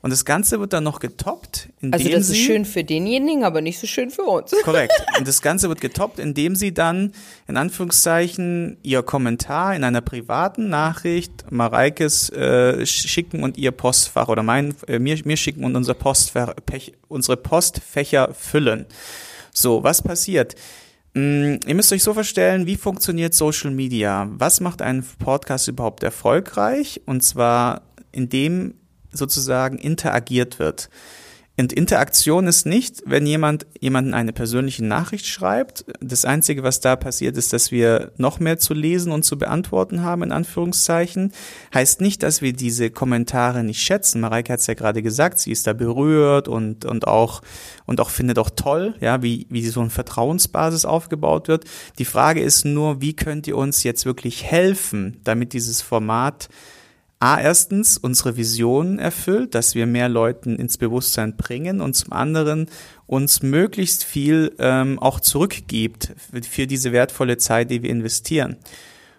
Und 0.00 0.10
das 0.10 0.24
Ganze 0.24 0.60
wird 0.60 0.72
dann 0.72 0.84
noch 0.84 1.00
getoppt, 1.00 1.70
indem 1.80 1.92
Also 1.92 2.08
das 2.08 2.28
sie 2.28 2.38
ist 2.38 2.46
schön 2.46 2.64
für 2.64 2.84
denjenigen, 2.84 3.42
aber 3.42 3.60
nicht 3.60 3.80
so 3.80 3.88
schön 3.88 4.10
für 4.10 4.22
uns. 4.22 4.52
Korrekt. 4.62 4.92
Und 5.18 5.26
das 5.26 5.42
Ganze 5.42 5.68
wird 5.68 5.80
getoppt, 5.80 6.20
indem 6.20 6.54
sie 6.54 6.72
dann 6.72 7.12
in 7.48 7.56
Anführungszeichen 7.56 8.78
ihr 8.84 9.02
Kommentar 9.02 9.74
in 9.74 9.82
einer 9.82 10.00
privaten 10.00 10.68
Nachricht 10.68 11.50
Mareikes 11.50 12.30
äh, 12.30 12.86
schicken 12.86 13.42
und 13.42 13.58
ihr 13.58 13.72
Postfach 13.72 14.28
oder 14.28 14.44
mein, 14.44 14.76
äh, 14.86 15.00
mir, 15.00 15.18
mir 15.24 15.36
schicken 15.36 15.64
und 15.64 15.74
unser 15.74 15.94
Postfach, 15.94 16.54
Pech, 16.64 16.92
unsere 17.08 17.36
Postfächer 17.36 18.32
füllen. 18.34 18.86
So, 19.52 19.82
was 19.82 20.02
passiert? 20.02 20.54
Mm, 21.14 21.56
Ihr 21.66 21.74
müsst 21.74 21.92
euch 21.92 22.02
so 22.02 22.14
vorstellen, 22.14 22.66
wie 22.66 22.76
funktioniert 22.76 23.34
Social 23.34 23.70
Media? 23.70 24.28
Was 24.30 24.60
macht 24.60 24.82
einen 24.82 25.04
Podcast 25.18 25.68
überhaupt 25.68 26.02
erfolgreich? 26.02 27.00
Und 27.06 27.22
zwar, 27.22 27.82
indem 28.12 28.74
sozusagen 29.10 29.78
interagiert 29.78 30.58
wird. 30.58 30.90
Und 31.58 31.72
Interaktion 31.72 32.46
ist 32.46 32.66
nicht, 32.66 33.02
wenn 33.04 33.26
jemand 33.26 33.66
jemanden 33.80 34.14
eine 34.14 34.32
persönliche 34.32 34.84
Nachricht 34.84 35.26
schreibt. 35.26 35.84
Das 36.00 36.24
Einzige, 36.24 36.62
was 36.62 36.78
da 36.78 36.94
passiert, 36.94 37.36
ist, 37.36 37.52
dass 37.52 37.72
wir 37.72 38.12
noch 38.16 38.38
mehr 38.38 38.58
zu 38.58 38.74
lesen 38.74 39.10
und 39.10 39.24
zu 39.24 39.36
beantworten 39.36 40.04
haben, 40.04 40.22
in 40.22 40.30
Anführungszeichen. 40.30 41.32
Heißt 41.74 42.00
nicht, 42.00 42.22
dass 42.22 42.42
wir 42.42 42.52
diese 42.52 42.90
Kommentare 42.90 43.64
nicht 43.64 43.82
schätzen. 43.82 44.20
Mareike 44.20 44.52
hat 44.52 44.60
es 44.60 44.68
ja 44.68 44.74
gerade 44.74 45.02
gesagt, 45.02 45.40
sie 45.40 45.50
ist 45.50 45.66
da 45.66 45.72
berührt 45.72 46.46
und, 46.46 46.84
und 46.84 47.08
auch, 47.08 47.42
und 47.86 48.00
auch 48.00 48.10
findet 48.10 48.38
auch 48.38 48.50
toll, 48.50 48.94
ja, 49.00 49.22
wie, 49.24 49.48
wie 49.50 49.66
so 49.66 49.80
eine 49.80 49.90
Vertrauensbasis 49.90 50.84
aufgebaut 50.84 51.48
wird. 51.48 51.64
Die 51.98 52.04
Frage 52.04 52.40
ist 52.40 52.66
nur, 52.66 53.00
wie 53.00 53.16
könnt 53.16 53.48
ihr 53.48 53.56
uns 53.56 53.82
jetzt 53.82 54.06
wirklich 54.06 54.44
helfen, 54.44 55.20
damit 55.24 55.54
dieses 55.54 55.82
Format 55.82 56.48
A, 57.20 57.40
erstens 57.40 57.98
unsere 57.98 58.36
Vision 58.36 59.00
erfüllt, 59.00 59.54
dass 59.56 59.74
wir 59.74 59.86
mehr 59.86 60.08
Leuten 60.08 60.56
ins 60.56 60.78
Bewusstsein 60.78 61.36
bringen 61.36 61.80
und 61.80 61.94
zum 61.94 62.12
anderen 62.12 62.68
uns 63.06 63.42
möglichst 63.42 64.04
viel 64.04 64.54
ähm, 64.60 65.00
auch 65.00 65.18
zurückgibt 65.18 66.14
für 66.48 66.66
diese 66.68 66.92
wertvolle 66.92 67.36
Zeit, 67.36 67.70
die 67.70 67.82
wir 67.82 67.90
investieren. 67.90 68.56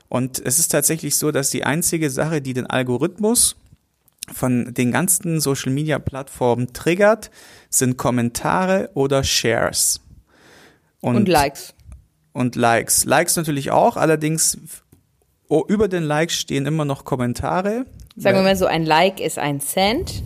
Und 0.07 0.39
es 0.39 0.59
ist 0.59 0.69
tatsächlich 0.69 1.17
so, 1.17 1.31
dass 1.31 1.49
die 1.49 1.65
einzige 1.65 2.09
Sache, 2.09 2.41
die 2.41 2.53
den 2.53 2.67
Algorithmus 2.67 3.57
von 4.31 4.73
den 4.73 4.91
ganzen 4.91 5.41
Social 5.41 5.73
Media 5.73 5.99
Plattformen 5.99 6.71
triggert, 6.71 7.31
sind 7.69 7.97
Kommentare 7.97 8.89
oder 8.93 9.23
Shares. 9.23 9.99
Und, 11.01 11.15
und 11.17 11.27
Likes. 11.27 11.73
Und 12.31 12.55
Likes. 12.55 13.05
Likes 13.05 13.35
natürlich 13.35 13.71
auch, 13.71 13.97
allerdings 13.97 14.57
oh, 15.49 15.65
über 15.67 15.87
den 15.87 16.03
Likes 16.03 16.35
stehen 16.35 16.65
immer 16.65 16.85
noch 16.85 17.03
Kommentare. 17.03 17.85
Sagen 18.15 18.37
wir 18.37 18.43
mal 18.43 18.55
so, 18.55 18.65
ein 18.65 18.85
Like 18.85 19.19
ist 19.19 19.37
ein 19.37 19.59
Cent. 19.59 20.23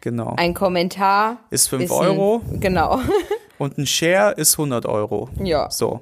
Genau. 0.00 0.34
Ein 0.36 0.54
Kommentar 0.54 1.38
ist 1.50 1.68
5 1.68 1.90
Euro. 1.92 2.42
Ein, 2.50 2.60
genau. 2.60 3.00
und 3.58 3.78
ein 3.78 3.86
Share 3.86 4.32
ist 4.32 4.54
100 4.54 4.86
Euro. 4.86 5.28
Ja. 5.40 5.70
So. 5.70 6.00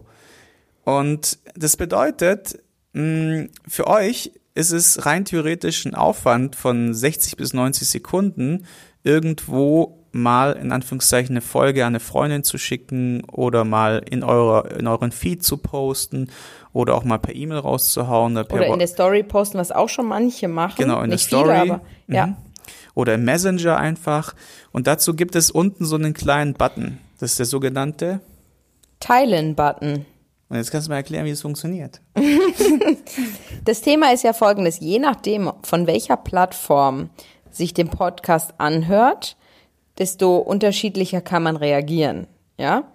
Und 0.85 1.39
das 1.55 1.77
bedeutet, 1.77 2.59
mh, 2.95 3.49
für 3.69 3.87
euch 3.87 4.33
ist 4.55 4.73
es 4.73 5.05
rein 5.07 5.25
theoretisch 5.25 5.85
ein 5.85 5.95
Aufwand 5.95 6.57
von 6.57 6.95
60 6.95 7.37
bis 7.37 7.53
90 7.53 7.89
Sekunden, 7.89 8.67
irgendwo 9.03 10.00
mal 10.13 10.53
in 10.53 10.73
Anführungszeichen 10.73 11.35
eine 11.35 11.41
Folge 11.41 11.83
an 11.85 11.89
eine 11.89 12.01
Freundin 12.01 12.45
zu 12.45 12.59
schicken 12.59 13.23
oder 13.31 13.65
mal 13.65 14.03
in 14.09 14.23
eurer 14.23 14.71
in 14.77 14.87
euren 14.87 15.13
Feed 15.13 15.43
zu 15.43 15.57
posten 15.57 16.31
oder 16.73 16.95
auch 16.95 17.05
mal 17.05 17.19
per 17.19 17.35
E-Mail 17.35 17.59
rauszuhauen 17.59 18.37
oder, 18.37 18.53
oder 18.53 18.67
in 18.67 18.79
der 18.79 18.89
Story 18.89 19.23
posten, 19.23 19.59
was 19.59 19.73
auch 19.73 19.89
schon 19.89 20.07
manche 20.07 20.49
machen. 20.49 20.77
Genau 20.79 21.01
in 21.03 21.11
Nicht 21.11 21.31
der 21.31 21.39
Story. 21.39 21.59
Viele, 21.61 21.75
aber, 21.75 21.83
mhm. 22.07 22.15
ja. 22.15 22.37
Oder 22.95 23.15
im 23.15 23.25
Messenger 23.25 23.77
einfach. 23.77 24.35
Und 24.73 24.87
dazu 24.87 25.15
gibt 25.15 25.35
es 25.35 25.51
unten 25.51 25.85
so 25.85 25.97
einen 25.97 26.13
kleinen 26.13 26.55
Button. 26.55 26.99
Das 27.19 27.33
ist 27.33 27.39
der 27.39 27.47
sogenannte 27.47 28.21
Teilen-Button. 29.01 30.07
Und 30.49 30.57
jetzt 30.57 30.71
kannst 30.73 30.89
du 30.89 30.91
mal 30.91 30.97
erklären, 30.97 31.25
wie 31.27 31.31
es 31.31 31.43
funktioniert. 31.43 32.01
das 33.65 33.81
Thema 33.83 34.13
ist 34.13 34.25
ja 34.25 34.33
folgendes. 34.33 34.81
Je 34.81 34.99
nachdem, 34.99 35.53
von 35.63 35.87
welcher 35.87 36.17
Plattform 36.17 37.11
sich 37.51 37.73
den 37.73 37.89
Podcast 37.89 38.55
anhört, 38.59 39.37
desto 40.01 40.39
unterschiedlicher 40.39 41.21
kann 41.21 41.45
man 41.45 41.57
reagieren. 41.57 42.27
Ja? 42.59 42.91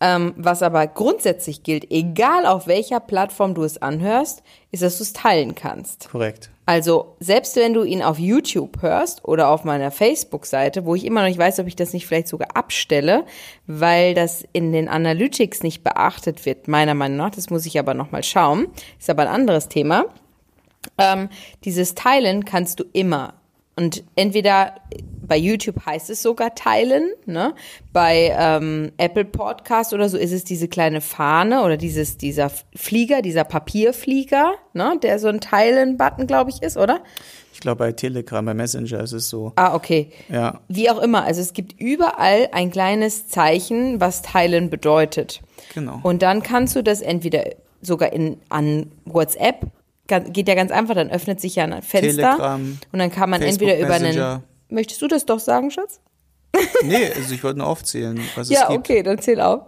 Ähm, 0.00 0.34
was 0.36 0.62
aber 0.62 0.86
grundsätzlich 0.86 1.62
gilt, 1.62 1.90
egal 1.90 2.46
auf 2.46 2.66
welcher 2.66 3.00
Plattform 3.00 3.54
du 3.54 3.64
es 3.64 3.80
anhörst, 3.80 4.42
ist, 4.70 4.82
dass 4.82 4.98
du 4.98 5.02
es 5.02 5.12
teilen 5.12 5.54
kannst. 5.54 6.08
Korrekt. 6.10 6.50
Also 6.66 7.16
selbst 7.18 7.56
wenn 7.56 7.74
du 7.74 7.82
ihn 7.82 8.02
auf 8.02 8.18
YouTube 8.18 8.82
hörst 8.82 9.24
oder 9.24 9.48
auf 9.48 9.64
meiner 9.64 9.90
Facebook-Seite, 9.90 10.84
wo 10.84 10.94
ich 10.94 11.04
immer 11.04 11.22
noch 11.22 11.28
nicht 11.28 11.38
weiß, 11.38 11.60
ob 11.60 11.66
ich 11.66 11.76
das 11.76 11.92
nicht 11.92 12.06
vielleicht 12.06 12.28
sogar 12.28 12.56
abstelle, 12.56 13.24
weil 13.66 14.14
das 14.14 14.44
in 14.52 14.72
den 14.72 14.88
Analytics 14.88 15.62
nicht 15.62 15.82
beachtet 15.82 16.44
wird, 16.44 16.68
meiner 16.68 16.94
Meinung 16.94 17.16
nach, 17.16 17.30
das 17.30 17.50
muss 17.50 17.66
ich 17.66 17.78
aber 17.78 17.94
nochmal 17.94 18.22
schauen, 18.22 18.66
ist 18.98 19.08
aber 19.08 19.22
ein 19.22 19.28
anderes 19.28 19.68
Thema. 19.68 20.06
Ähm, 20.98 21.28
dieses 21.64 21.94
Teilen 21.94 22.44
kannst 22.44 22.80
du 22.80 22.84
immer 22.92 23.34
und 23.76 24.04
entweder 24.16 24.74
bei 25.26 25.36
YouTube 25.36 25.84
heißt 25.84 26.08
es 26.08 26.22
sogar 26.22 26.54
teilen, 26.54 27.10
ne? 27.26 27.54
Bei 27.92 28.34
ähm, 28.38 28.92
Apple 28.96 29.24
Podcast 29.26 29.92
oder 29.92 30.08
so 30.08 30.16
ist 30.16 30.32
es 30.32 30.44
diese 30.44 30.68
kleine 30.68 31.00
Fahne 31.00 31.62
oder 31.62 31.76
dieses 31.76 32.16
dieser 32.16 32.50
Flieger, 32.74 33.22
dieser 33.22 33.44
Papierflieger, 33.44 34.52
ne? 34.72 34.98
Der 35.02 35.18
so 35.18 35.28
ein 35.28 35.40
Teilen-Button, 35.40 36.26
glaube 36.26 36.50
ich, 36.50 36.62
ist, 36.62 36.76
oder? 36.76 37.00
Ich 37.52 37.60
glaube 37.60 37.78
bei 37.78 37.92
Telegram, 37.92 38.44
bei 38.44 38.54
Messenger 38.54 39.00
ist 39.00 39.12
es 39.12 39.28
so. 39.28 39.52
Ah, 39.56 39.74
okay. 39.74 40.10
Ja. 40.28 40.60
Wie 40.68 40.88
auch 40.88 41.02
immer, 41.02 41.24
also 41.24 41.40
es 41.40 41.52
gibt 41.52 41.78
überall 41.80 42.48
ein 42.52 42.70
kleines 42.70 43.28
Zeichen, 43.28 44.00
was 44.00 44.22
teilen 44.22 44.70
bedeutet. 44.70 45.42
Genau. 45.74 46.00
Und 46.02 46.22
dann 46.22 46.42
kannst 46.42 46.76
du 46.76 46.82
das 46.82 47.02
entweder 47.02 47.44
sogar 47.82 48.12
in 48.12 48.38
an 48.48 48.92
WhatsApp 49.04 49.66
geht 50.06 50.48
ja 50.48 50.54
ganz 50.54 50.70
einfach, 50.70 50.94
dann 50.94 51.10
öffnet 51.10 51.40
sich 51.40 51.56
ja 51.56 51.64
ein 51.64 51.82
Fenster 51.82 52.22
Telegram, 52.22 52.78
und 52.92 52.98
dann 52.98 53.10
kann 53.10 53.30
man 53.30 53.40
Facebook 53.40 53.68
entweder 53.68 53.86
über 53.86 53.98
Messenger. 53.98 54.32
einen. 54.32 54.44
Möchtest 54.68 55.02
du 55.02 55.08
das 55.08 55.26
doch 55.26 55.40
sagen, 55.40 55.70
Schatz? 55.70 56.00
Nee, 56.82 57.10
also 57.14 57.34
ich 57.34 57.44
wollte 57.44 57.58
nur 57.58 57.68
aufzählen, 57.68 58.18
was 58.34 58.48
ja, 58.48 58.62
es 58.62 58.68
gibt. 58.68 58.78
okay, 58.78 59.02
dann 59.02 59.18
zähl 59.18 59.40
auf. 59.40 59.62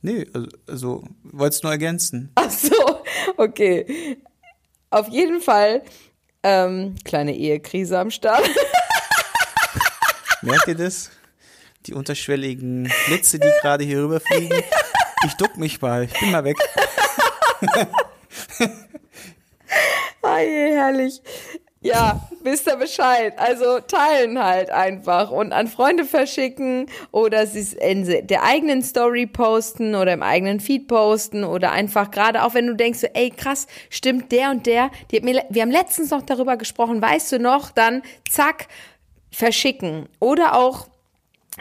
Nee, 0.00 0.26
also, 0.32 0.48
also 0.66 1.04
wollte 1.22 1.56
es 1.56 1.62
nur 1.62 1.72
ergänzen. 1.72 2.32
Ach 2.34 2.50
so, 2.50 3.00
okay. 3.36 4.16
Auf 4.90 5.08
jeden 5.08 5.40
Fall 5.40 5.82
ähm, 6.42 6.96
kleine 7.04 7.36
Ehekrise 7.36 7.98
am 7.98 8.10
Start. 8.10 8.42
Merkt 10.42 10.66
ihr 10.66 10.74
das? 10.74 11.10
Die 11.86 11.94
unterschwelligen 11.94 12.92
Blitze, 13.06 13.38
die 13.38 13.50
gerade 13.60 13.84
hier 13.84 13.98
rüberfliegen. 13.98 14.62
Ich 15.24 15.34
duck 15.34 15.56
mich 15.56 15.80
mal, 15.80 16.02
ich 16.02 16.18
bin 16.18 16.32
mal 16.32 16.42
weg. 16.42 16.56
Herrlich. 20.48 21.20
Ja, 21.84 22.28
wisst 22.44 22.68
ihr 22.68 22.76
Bescheid. 22.76 23.34
Also 23.38 23.80
teilen 23.80 24.40
halt 24.40 24.70
einfach 24.70 25.32
und 25.32 25.52
an 25.52 25.66
Freunde 25.66 26.04
verschicken 26.04 26.86
oder 27.10 27.46
sie 27.48 27.76
in 27.78 28.04
der 28.28 28.44
eigenen 28.44 28.82
Story 28.82 29.26
posten 29.26 29.96
oder 29.96 30.12
im 30.12 30.22
eigenen 30.22 30.60
Feed 30.60 30.86
posten 30.86 31.42
oder 31.42 31.72
einfach 31.72 32.12
gerade 32.12 32.44
auch 32.44 32.54
wenn 32.54 32.68
du 32.68 32.76
denkst, 32.76 33.00
so, 33.00 33.08
ey 33.14 33.30
krass, 33.30 33.66
stimmt 33.90 34.30
der 34.30 34.50
und 34.52 34.66
der, 34.66 34.92
die 35.10 35.16
hat 35.16 35.24
mir, 35.24 35.44
wir 35.50 35.62
haben 35.62 35.72
letztens 35.72 36.10
noch 36.10 36.22
darüber 36.22 36.56
gesprochen, 36.56 37.02
weißt 37.02 37.32
du 37.32 37.40
noch, 37.40 37.72
dann 37.72 38.02
zack, 38.30 38.68
verschicken. 39.32 40.08
Oder 40.20 40.54
auch, 40.54 40.86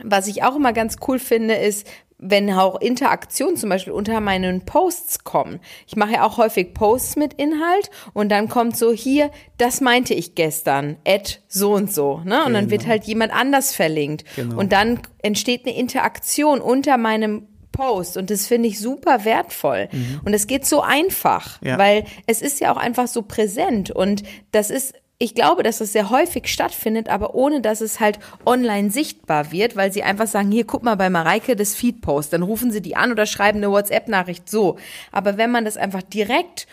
was 0.03 0.27
ich 0.27 0.43
auch 0.43 0.55
immer 0.55 0.73
ganz 0.73 0.97
cool 1.07 1.17
finde, 1.17 1.55
ist, 1.55 1.87
wenn 2.21 2.51
auch 2.53 2.79
Interaktionen 2.79 3.57
zum 3.57 3.69
Beispiel 3.69 3.93
unter 3.93 4.21
meinen 4.21 4.63
Posts 4.63 5.23
kommen. 5.23 5.59
Ich 5.87 5.95
mache 5.95 6.13
ja 6.13 6.25
auch 6.25 6.37
häufig 6.37 6.73
Posts 6.73 7.15
mit 7.17 7.33
Inhalt 7.33 7.89
und 8.13 8.29
dann 8.29 8.47
kommt 8.47 8.77
so 8.77 8.93
hier, 8.93 9.31
das 9.57 9.81
meinte 9.81 10.13
ich 10.13 10.35
gestern, 10.35 10.97
at 11.05 11.41
so 11.47 11.73
und 11.73 11.91
so, 11.91 12.21
ne? 12.23 12.39
Und 12.39 12.47
genau. 12.47 12.59
dann 12.59 12.69
wird 12.69 12.87
halt 12.87 13.05
jemand 13.05 13.33
anders 13.33 13.73
verlinkt. 13.73 14.23
Genau. 14.35 14.59
Und 14.59 14.71
dann 14.71 14.99
entsteht 15.23 15.65
eine 15.65 15.75
Interaktion 15.75 16.61
unter 16.61 16.97
meinem 16.97 17.47
Post 17.71 18.17
und 18.17 18.29
das 18.29 18.45
finde 18.45 18.69
ich 18.69 18.79
super 18.79 19.25
wertvoll. 19.25 19.89
Mhm. 19.91 20.21
Und 20.23 20.33
es 20.33 20.45
geht 20.45 20.65
so 20.65 20.81
einfach, 20.81 21.59
ja. 21.61 21.77
weil 21.77 22.05
es 22.27 22.41
ist 22.41 22.59
ja 22.59 22.71
auch 22.71 22.77
einfach 22.77 23.07
so 23.07 23.23
präsent 23.23 23.89
und 23.89 24.23
das 24.51 24.69
ist 24.69 24.93
ich 25.21 25.35
glaube, 25.35 25.61
dass 25.61 25.77
das 25.77 25.93
sehr 25.93 26.09
häufig 26.09 26.47
stattfindet, 26.47 27.07
aber 27.07 27.35
ohne 27.35 27.61
dass 27.61 27.81
es 27.81 27.99
halt 27.99 28.17
online 28.43 28.89
sichtbar 28.89 29.51
wird, 29.51 29.75
weil 29.75 29.93
sie 29.93 30.01
einfach 30.01 30.25
sagen, 30.25 30.51
hier 30.51 30.65
guck 30.65 30.81
mal 30.81 30.95
bei 30.95 31.11
Mareike 31.11 31.55
das 31.55 31.75
Feedpost, 31.75 32.33
dann 32.33 32.41
rufen 32.41 32.71
sie 32.71 32.81
die 32.81 32.95
an 32.95 33.11
oder 33.11 33.27
schreiben 33.27 33.59
eine 33.59 33.69
WhatsApp-Nachricht 33.69 34.49
so. 34.49 34.77
Aber 35.11 35.37
wenn 35.37 35.51
man 35.51 35.63
das 35.63 35.77
einfach 35.77 36.01
direkt 36.01 36.65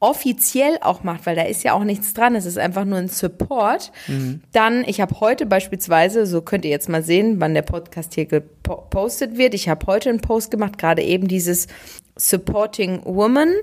offiziell 0.00 0.78
auch 0.80 1.04
macht, 1.04 1.26
weil 1.26 1.36
da 1.36 1.42
ist 1.42 1.62
ja 1.62 1.74
auch 1.74 1.84
nichts 1.84 2.12
dran, 2.12 2.34
es 2.34 2.44
ist 2.44 2.58
einfach 2.58 2.84
nur 2.84 2.98
ein 2.98 3.06
Support, 3.06 3.92
mhm. 4.08 4.42
dann, 4.50 4.82
ich 4.84 5.00
habe 5.00 5.20
heute 5.20 5.46
beispielsweise, 5.46 6.26
so 6.26 6.42
könnt 6.42 6.64
ihr 6.64 6.72
jetzt 6.72 6.88
mal 6.88 7.04
sehen, 7.04 7.38
wann 7.38 7.54
der 7.54 7.62
Podcast 7.62 8.14
hier 8.14 8.26
gepostet 8.26 9.38
wird, 9.38 9.54
ich 9.54 9.68
habe 9.68 9.86
heute 9.86 10.10
einen 10.10 10.20
Post 10.20 10.50
gemacht, 10.50 10.76
gerade 10.76 11.02
eben 11.02 11.28
dieses 11.28 11.68
Supporting 12.16 13.02
Woman, 13.04 13.54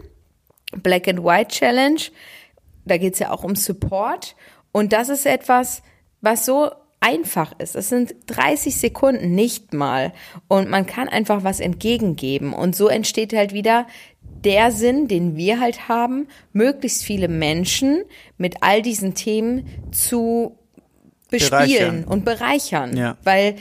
Black 0.81 1.09
and 1.09 1.25
White 1.25 1.49
Challenge, 1.49 1.99
da 2.89 2.97
geht 2.97 3.13
es 3.13 3.19
ja 3.19 3.31
auch 3.31 3.43
um 3.43 3.55
Support. 3.55 4.35
Und 4.71 4.93
das 4.93 5.09
ist 5.09 5.25
etwas, 5.25 5.81
was 6.21 6.45
so 6.45 6.69
einfach 6.99 7.57
ist. 7.59 7.75
Es 7.75 7.89
sind 7.89 8.15
30 8.27 8.75
Sekunden 8.75 9.33
nicht 9.33 9.73
mal. 9.73 10.11
Und 10.47 10.69
man 10.69 10.85
kann 10.85 11.07
einfach 11.07 11.43
was 11.43 11.59
entgegengeben. 11.59 12.53
Und 12.53 12.75
so 12.75 12.87
entsteht 12.87 13.33
halt 13.33 13.53
wieder 13.53 13.87
der 14.21 14.71
Sinn, 14.71 15.07
den 15.07 15.35
wir 15.35 15.59
halt 15.59 15.87
haben, 15.87 16.27
möglichst 16.53 17.03
viele 17.03 17.27
Menschen 17.27 18.03
mit 18.37 18.57
all 18.61 18.81
diesen 18.81 19.13
Themen 19.13 19.67
zu 19.91 20.57
bespielen 21.29 21.57
bereichern. 21.59 22.03
und 22.05 22.25
bereichern. 22.25 22.97
Ja. 22.97 23.17
Weil 23.23 23.55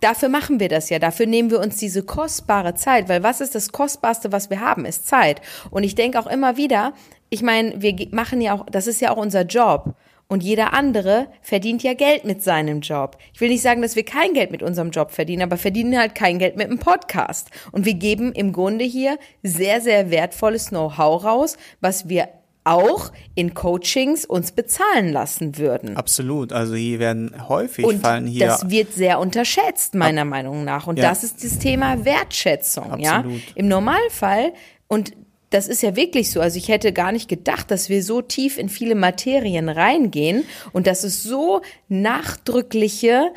dafür 0.00 0.28
machen 0.28 0.60
wir 0.60 0.68
das 0.68 0.88
ja. 0.88 0.98
Dafür 0.98 1.26
nehmen 1.26 1.50
wir 1.50 1.60
uns 1.60 1.76
diese 1.76 2.02
kostbare 2.02 2.74
Zeit. 2.74 3.08
Weil 3.08 3.22
was 3.22 3.40
ist 3.40 3.54
das 3.54 3.72
Kostbarste, 3.72 4.32
was 4.32 4.50
wir 4.50 4.60
haben, 4.60 4.84
ist 4.84 5.06
Zeit. 5.06 5.40
Und 5.70 5.84
ich 5.84 5.94
denke 5.94 6.18
auch 6.18 6.26
immer 6.26 6.56
wieder, 6.56 6.92
ich 7.30 7.42
meine, 7.42 7.80
wir 7.80 7.94
machen 8.10 8.40
ja 8.40 8.54
auch, 8.54 8.66
das 8.70 8.86
ist 8.86 9.00
ja 9.00 9.12
auch 9.12 9.16
unser 9.16 9.42
Job. 9.42 9.94
Und 10.26 10.44
jeder 10.44 10.74
andere 10.74 11.26
verdient 11.42 11.82
ja 11.82 11.94
Geld 11.94 12.24
mit 12.24 12.40
seinem 12.40 12.82
Job. 12.82 13.16
Ich 13.32 13.40
will 13.40 13.48
nicht 13.48 13.62
sagen, 13.62 13.82
dass 13.82 13.96
wir 13.96 14.04
kein 14.04 14.32
Geld 14.32 14.52
mit 14.52 14.62
unserem 14.62 14.90
Job 14.90 15.10
verdienen, 15.10 15.42
aber 15.42 15.56
verdienen 15.56 15.98
halt 15.98 16.14
kein 16.14 16.38
Geld 16.38 16.56
mit 16.56 16.68
einem 16.68 16.78
Podcast. 16.78 17.50
Und 17.72 17.84
wir 17.84 17.94
geben 17.94 18.32
im 18.32 18.52
Grunde 18.52 18.84
hier 18.84 19.18
sehr, 19.42 19.80
sehr 19.80 20.12
wertvolles 20.12 20.68
Know-how 20.68 21.24
raus, 21.24 21.56
was 21.80 22.08
wir 22.08 22.28
auch 22.62 23.10
in 23.34 23.54
Coachings 23.54 24.24
uns 24.24 24.52
bezahlen 24.52 25.12
lassen 25.12 25.58
würden. 25.58 25.96
Absolut. 25.96 26.52
Also 26.52 26.76
hier 26.76 27.00
werden 27.00 27.34
häufig 27.48 27.84
und 27.84 28.00
fallen 28.00 28.26
hier. 28.28 28.46
Das 28.46 28.70
wird 28.70 28.92
sehr 28.92 29.18
unterschätzt, 29.18 29.96
meiner 29.96 30.22
Ab 30.22 30.28
Meinung 30.28 30.62
nach. 30.62 30.86
Und 30.86 30.98
ja. 30.98 31.08
das 31.08 31.24
ist 31.24 31.42
das 31.42 31.58
Thema 31.58 32.04
Wertschätzung. 32.04 32.92
Absolut. 32.92 33.02
Ja? 33.02 33.52
Im 33.56 33.66
Normalfall, 33.66 34.52
und 34.92 35.12
das 35.50 35.66
ist 35.66 35.82
ja 35.82 35.96
wirklich 35.96 36.30
so. 36.30 36.40
Also 36.40 36.56
ich 36.56 36.68
hätte 36.68 36.92
gar 36.92 37.12
nicht 37.12 37.28
gedacht, 37.28 37.70
dass 37.70 37.88
wir 37.88 38.02
so 38.02 38.22
tief 38.22 38.56
in 38.56 38.68
viele 38.68 38.94
Materien 38.94 39.68
reingehen 39.68 40.44
und 40.72 40.86
dass 40.86 41.04
es 41.04 41.22
so 41.22 41.60
nachdrückliche 41.88 43.32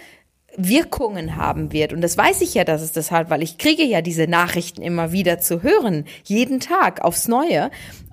Wirkungen 0.56 1.36
haben 1.36 1.72
wird. 1.72 1.94
Und 1.94 2.02
das 2.02 2.16
weiß 2.16 2.42
ich 2.42 2.54
ja, 2.54 2.64
dass 2.64 2.84
es 2.84 2.92
das 2.92 3.10
hat, 3.10 3.32
weil 3.32 3.42
ich 3.42 3.58
kriege 3.58 3.84
ja 3.84 4.02
diese 4.02 4.28
Nachrichten 4.28 4.84
immer 4.84 5.12
wieder 5.12 5.40
zu 5.40 5.64
hören, 5.64 6.06
jeden 6.24 6.60
Tag 6.60 7.02
aufs 7.02 7.28
Neue. 7.28 7.72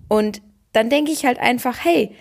Und 0.09 0.41
dann 0.73 0.89
denke 0.89 1.13
ich 1.13 1.27
halt 1.27 1.39
einfach, 1.39 1.85
hey, 1.85 2.13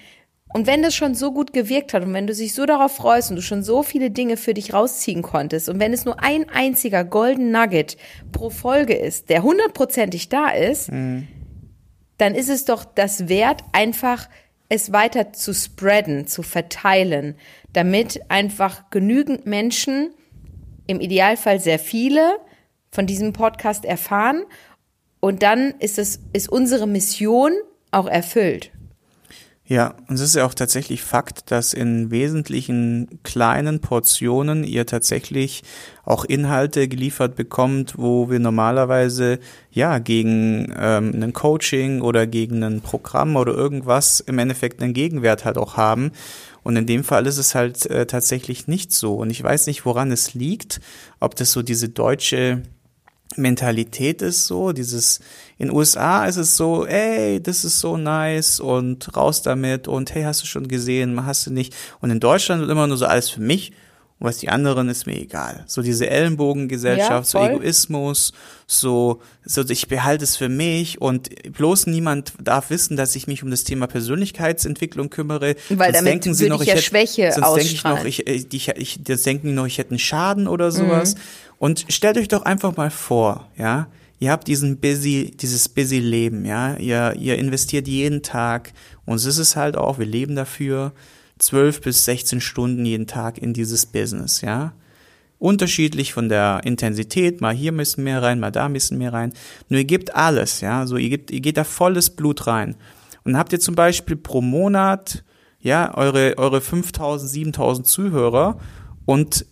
und 0.51 0.65
wenn 0.65 0.81
das 0.81 0.95
schon 0.95 1.13
so 1.13 1.31
gut 1.31 1.53
gewirkt 1.53 1.93
hat 1.93 2.03
und 2.03 2.13
wenn 2.13 2.25
du 2.25 2.33
dich 2.33 2.53
so 2.53 2.65
darauf 2.65 2.95
freust 2.95 3.29
und 3.29 3.35
du 3.35 3.41
schon 3.41 3.63
so 3.63 3.83
viele 3.83 4.09
Dinge 4.09 4.35
für 4.35 4.55
dich 4.55 4.73
rausziehen 4.73 5.21
konntest 5.21 5.69
und 5.69 5.79
wenn 5.79 5.93
es 5.93 6.05
nur 6.05 6.21
ein 6.23 6.49
einziger 6.49 7.03
Golden 7.03 7.51
Nugget 7.51 7.97
pro 8.31 8.49
Folge 8.49 8.95
ist, 8.95 9.29
der 9.29 9.43
hundertprozentig 9.43 10.27
da 10.27 10.49
ist, 10.49 10.91
mhm. 10.91 11.27
Dann 12.19 12.35
ist 12.35 12.49
es 12.49 12.65
doch 12.65 12.85
das 12.85 13.27
wert, 13.27 13.63
einfach 13.71 14.29
es 14.69 14.91
weiter 14.91 15.33
zu 15.33 15.53
spreaden, 15.53 16.27
zu 16.27 16.43
verteilen, 16.43 17.35
damit 17.73 18.21
einfach 18.29 18.91
genügend 18.91 19.47
Menschen, 19.47 20.13
im 20.85 21.01
Idealfall 21.01 21.59
sehr 21.59 21.79
viele, 21.79 22.37
von 22.91 23.05
diesem 23.05 23.33
Podcast 23.33 23.85
erfahren. 23.85 24.43
Und 25.19 25.43
dann 25.43 25.75
ist 25.79 25.97
es, 25.99 26.19
ist 26.33 26.49
unsere 26.49 26.87
Mission 26.87 27.53
auch 27.91 28.07
erfüllt. 28.07 28.71
Ja, 29.69 29.93
und 30.07 30.15
es 30.15 30.21
ist 30.21 30.33
ja 30.33 30.47
auch 30.47 30.55
tatsächlich 30.55 31.03
Fakt, 31.03 31.51
dass 31.51 31.75
in 31.75 32.09
wesentlichen 32.09 33.19
kleinen 33.21 33.81
Portionen 33.81 34.63
ihr 34.63 34.87
tatsächlich 34.87 35.61
auch 36.03 36.25
Inhalte 36.25 36.87
geliefert 36.87 37.35
bekommt, 37.35 37.93
wo 37.95 38.31
wir 38.31 38.39
normalerweise 38.39 39.37
ja 39.69 39.99
gegen 39.99 40.73
ähm, 40.75 41.21
ein 41.21 41.33
Coaching 41.33 42.01
oder 42.01 42.25
gegen 42.25 42.63
ein 42.63 42.81
Programm 42.81 43.35
oder 43.35 43.53
irgendwas 43.53 44.21
im 44.21 44.39
Endeffekt 44.39 44.81
einen 44.81 44.93
Gegenwert 44.93 45.45
halt 45.45 45.59
auch 45.59 45.77
haben. 45.77 46.13
Und 46.63 46.75
in 46.75 46.87
dem 46.87 47.03
Fall 47.03 47.27
ist 47.27 47.37
es 47.37 47.53
halt 47.53 47.85
äh, 47.85 48.07
tatsächlich 48.07 48.67
nicht 48.67 48.91
so. 48.91 49.17
Und 49.17 49.29
ich 49.29 49.43
weiß 49.43 49.67
nicht, 49.67 49.85
woran 49.85 50.11
es 50.11 50.33
liegt, 50.33 50.81
ob 51.19 51.35
das 51.35 51.51
so 51.51 51.61
diese 51.61 51.89
deutsche 51.89 52.63
Mentalität 53.35 54.21
ist 54.21 54.47
so, 54.47 54.71
dieses, 54.71 55.19
in 55.57 55.71
USA 55.71 56.25
ist 56.25 56.37
es 56.37 56.57
so, 56.57 56.85
ey, 56.85 57.41
das 57.41 57.63
ist 57.63 57.79
so 57.79 57.95
nice 57.95 58.59
und 58.59 59.15
raus 59.15 59.41
damit 59.41 59.87
und 59.87 60.13
hey, 60.13 60.23
hast 60.23 60.41
du 60.41 60.47
schon 60.47 60.67
gesehen, 60.67 61.25
hast 61.25 61.45
du 61.47 61.51
nicht. 61.51 61.75
Und 62.01 62.09
in 62.09 62.19
Deutschland 62.19 62.61
wird 62.61 62.71
immer 62.71 62.87
nur 62.87 62.97
so 62.97 63.05
alles 63.05 63.29
für 63.29 63.41
mich 63.41 63.71
und 64.19 64.27
was 64.27 64.37
die 64.37 64.49
anderen 64.49 64.89
ist 64.89 65.07
mir 65.07 65.17
egal. 65.17 65.63
So 65.65 65.81
diese 65.81 66.09
Ellenbogengesellschaft, 66.09 67.09
ja, 67.09 67.23
so 67.23 67.39
Egoismus, 67.39 68.33
so, 68.67 69.21
so 69.45 69.63
ich 69.67 69.87
behalte 69.87 70.25
es 70.25 70.35
für 70.35 70.49
mich 70.49 70.99
und 70.99 71.29
bloß 71.53 71.87
niemand 71.87 72.33
darf 72.43 72.69
wissen, 72.69 72.97
dass 72.97 73.15
ich 73.15 73.27
mich 73.27 73.43
um 73.43 73.49
das 73.49 73.63
Thema 73.63 73.87
Persönlichkeitsentwicklung 73.87 75.09
kümmere. 75.09 75.55
Weil 75.69 75.77
sonst 75.77 75.95
damit 75.95 76.05
denken 76.05 76.33
sie 76.33 76.49
noch, 76.49 76.61
ich, 76.61 76.67
ja 76.67 76.73
hätte, 76.73 76.83
Schwäche 76.83 77.31
sonst 77.31 77.55
denke 77.55 77.73
ich 77.73 77.83
noch, 77.85 78.03
ich, 78.03 78.27
ich, 78.27 78.67
ich, 78.67 79.03
das 79.03 79.23
denken 79.23 79.53
noch, 79.53 79.65
ich 79.65 79.77
hätte 79.77 79.91
einen 79.91 79.99
Schaden 79.99 80.47
oder 80.49 80.71
sowas. 80.71 81.15
Mhm. 81.15 81.19
Und 81.57 81.85
stellt 81.87 82.17
euch 82.17 82.27
doch 82.27 82.43
einfach 82.43 82.75
mal 82.75 82.91
vor, 82.91 83.49
ja, 83.57 83.87
ihr 84.19 84.31
habt 84.31 84.49
diesen 84.49 84.79
busy, 84.79 85.31
dieses 85.31 85.69
busy 85.69 85.99
Leben, 85.99 86.43
ja, 86.43 86.75
ihr, 86.75 87.15
ihr 87.17 87.37
investiert 87.37 87.87
jeden 87.87 88.21
Tag, 88.21 88.73
uns 89.05 89.23
ist 89.25 89.37
es 89.37 89.55
halt 89.55 89.77
auch, 89.77 89.97
wir 89.97 90.05
leben 90.05 90.35
dafür, 90.35 90.91
zwölf 91.39 91.81
bis 91.81 92.05
16 92.05 92.41
Stunden 92.41 92.85
jeden 92.85 93.07
Tag 93.07 93.37
in 93.37 93.53
dieses 93.53 93.85
Business, 93.85 94.41
ja. 94.41 94.73
Unterschiedlich 95.39 96.11
von 96.11 96.27
der 96.27 96.61
Intensität, 96.65 97.39
mal 97.39 97.55
hier 97.55 97.71
müssen 97.71 98.03
mehr 98.03 98.21
rein, 98.21 98.41
mal 98.41 98.51
da 98.51 98.67
müssen 98.67 98.97
mehr 98.97 99.13
rein. 99.13 99.33
Nur 99.69 99.79
ihr 99.79 99.85
gebt 99.85 100.13
alles, 100.13 100.59
ja, 100.59 100.85
so 100.85 100.97
ihr 100.97 101.09
gebt, 101.09 101.31
ihr 101.31 101.39
geht 101.39 101.55
da 101.55 101.63
volles 101.63 102.09
Blut 102.09 102.45
rein. 102.45 102.75
Und 103.23 103.37
habt 103.37 103.53
ihr 103.53 103.59
zum 103.59 103.75
Beispiel 103.75 104.17
pro 104.17 104.41
Monat, 104.41 105.23
ja, 105.61 105.95
eure, 105.97 106.37
eure 106.37 106.59
5000, 106.59 107.31
7000 107.31 107.87
Zuhörer 107.87 108.59
und 109.05 109.45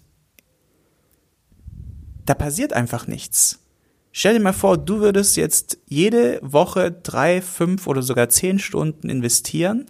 da 2.26 2.34
passiert 2.34 2.74
einfach 2.74 3.08
nichts. 3.08 3.60
Stell 4.12 4.34
dir 4.34 4.42
mal 4.42 4.54
vor, 4.54 4.78
du 4.78 5.00
würdest 5.00 5.38
jetzt 5.38 5.78
jede 5.86 6.40
Woche 6.42 6.92
drei, 6.92 7.42
fünf 7.42 7.88
oder 7.88 8.02
sogar 8.02 8.28
zehn 8.30 8.60
Stunden 8.60 9.10
investieren 9.10 9.86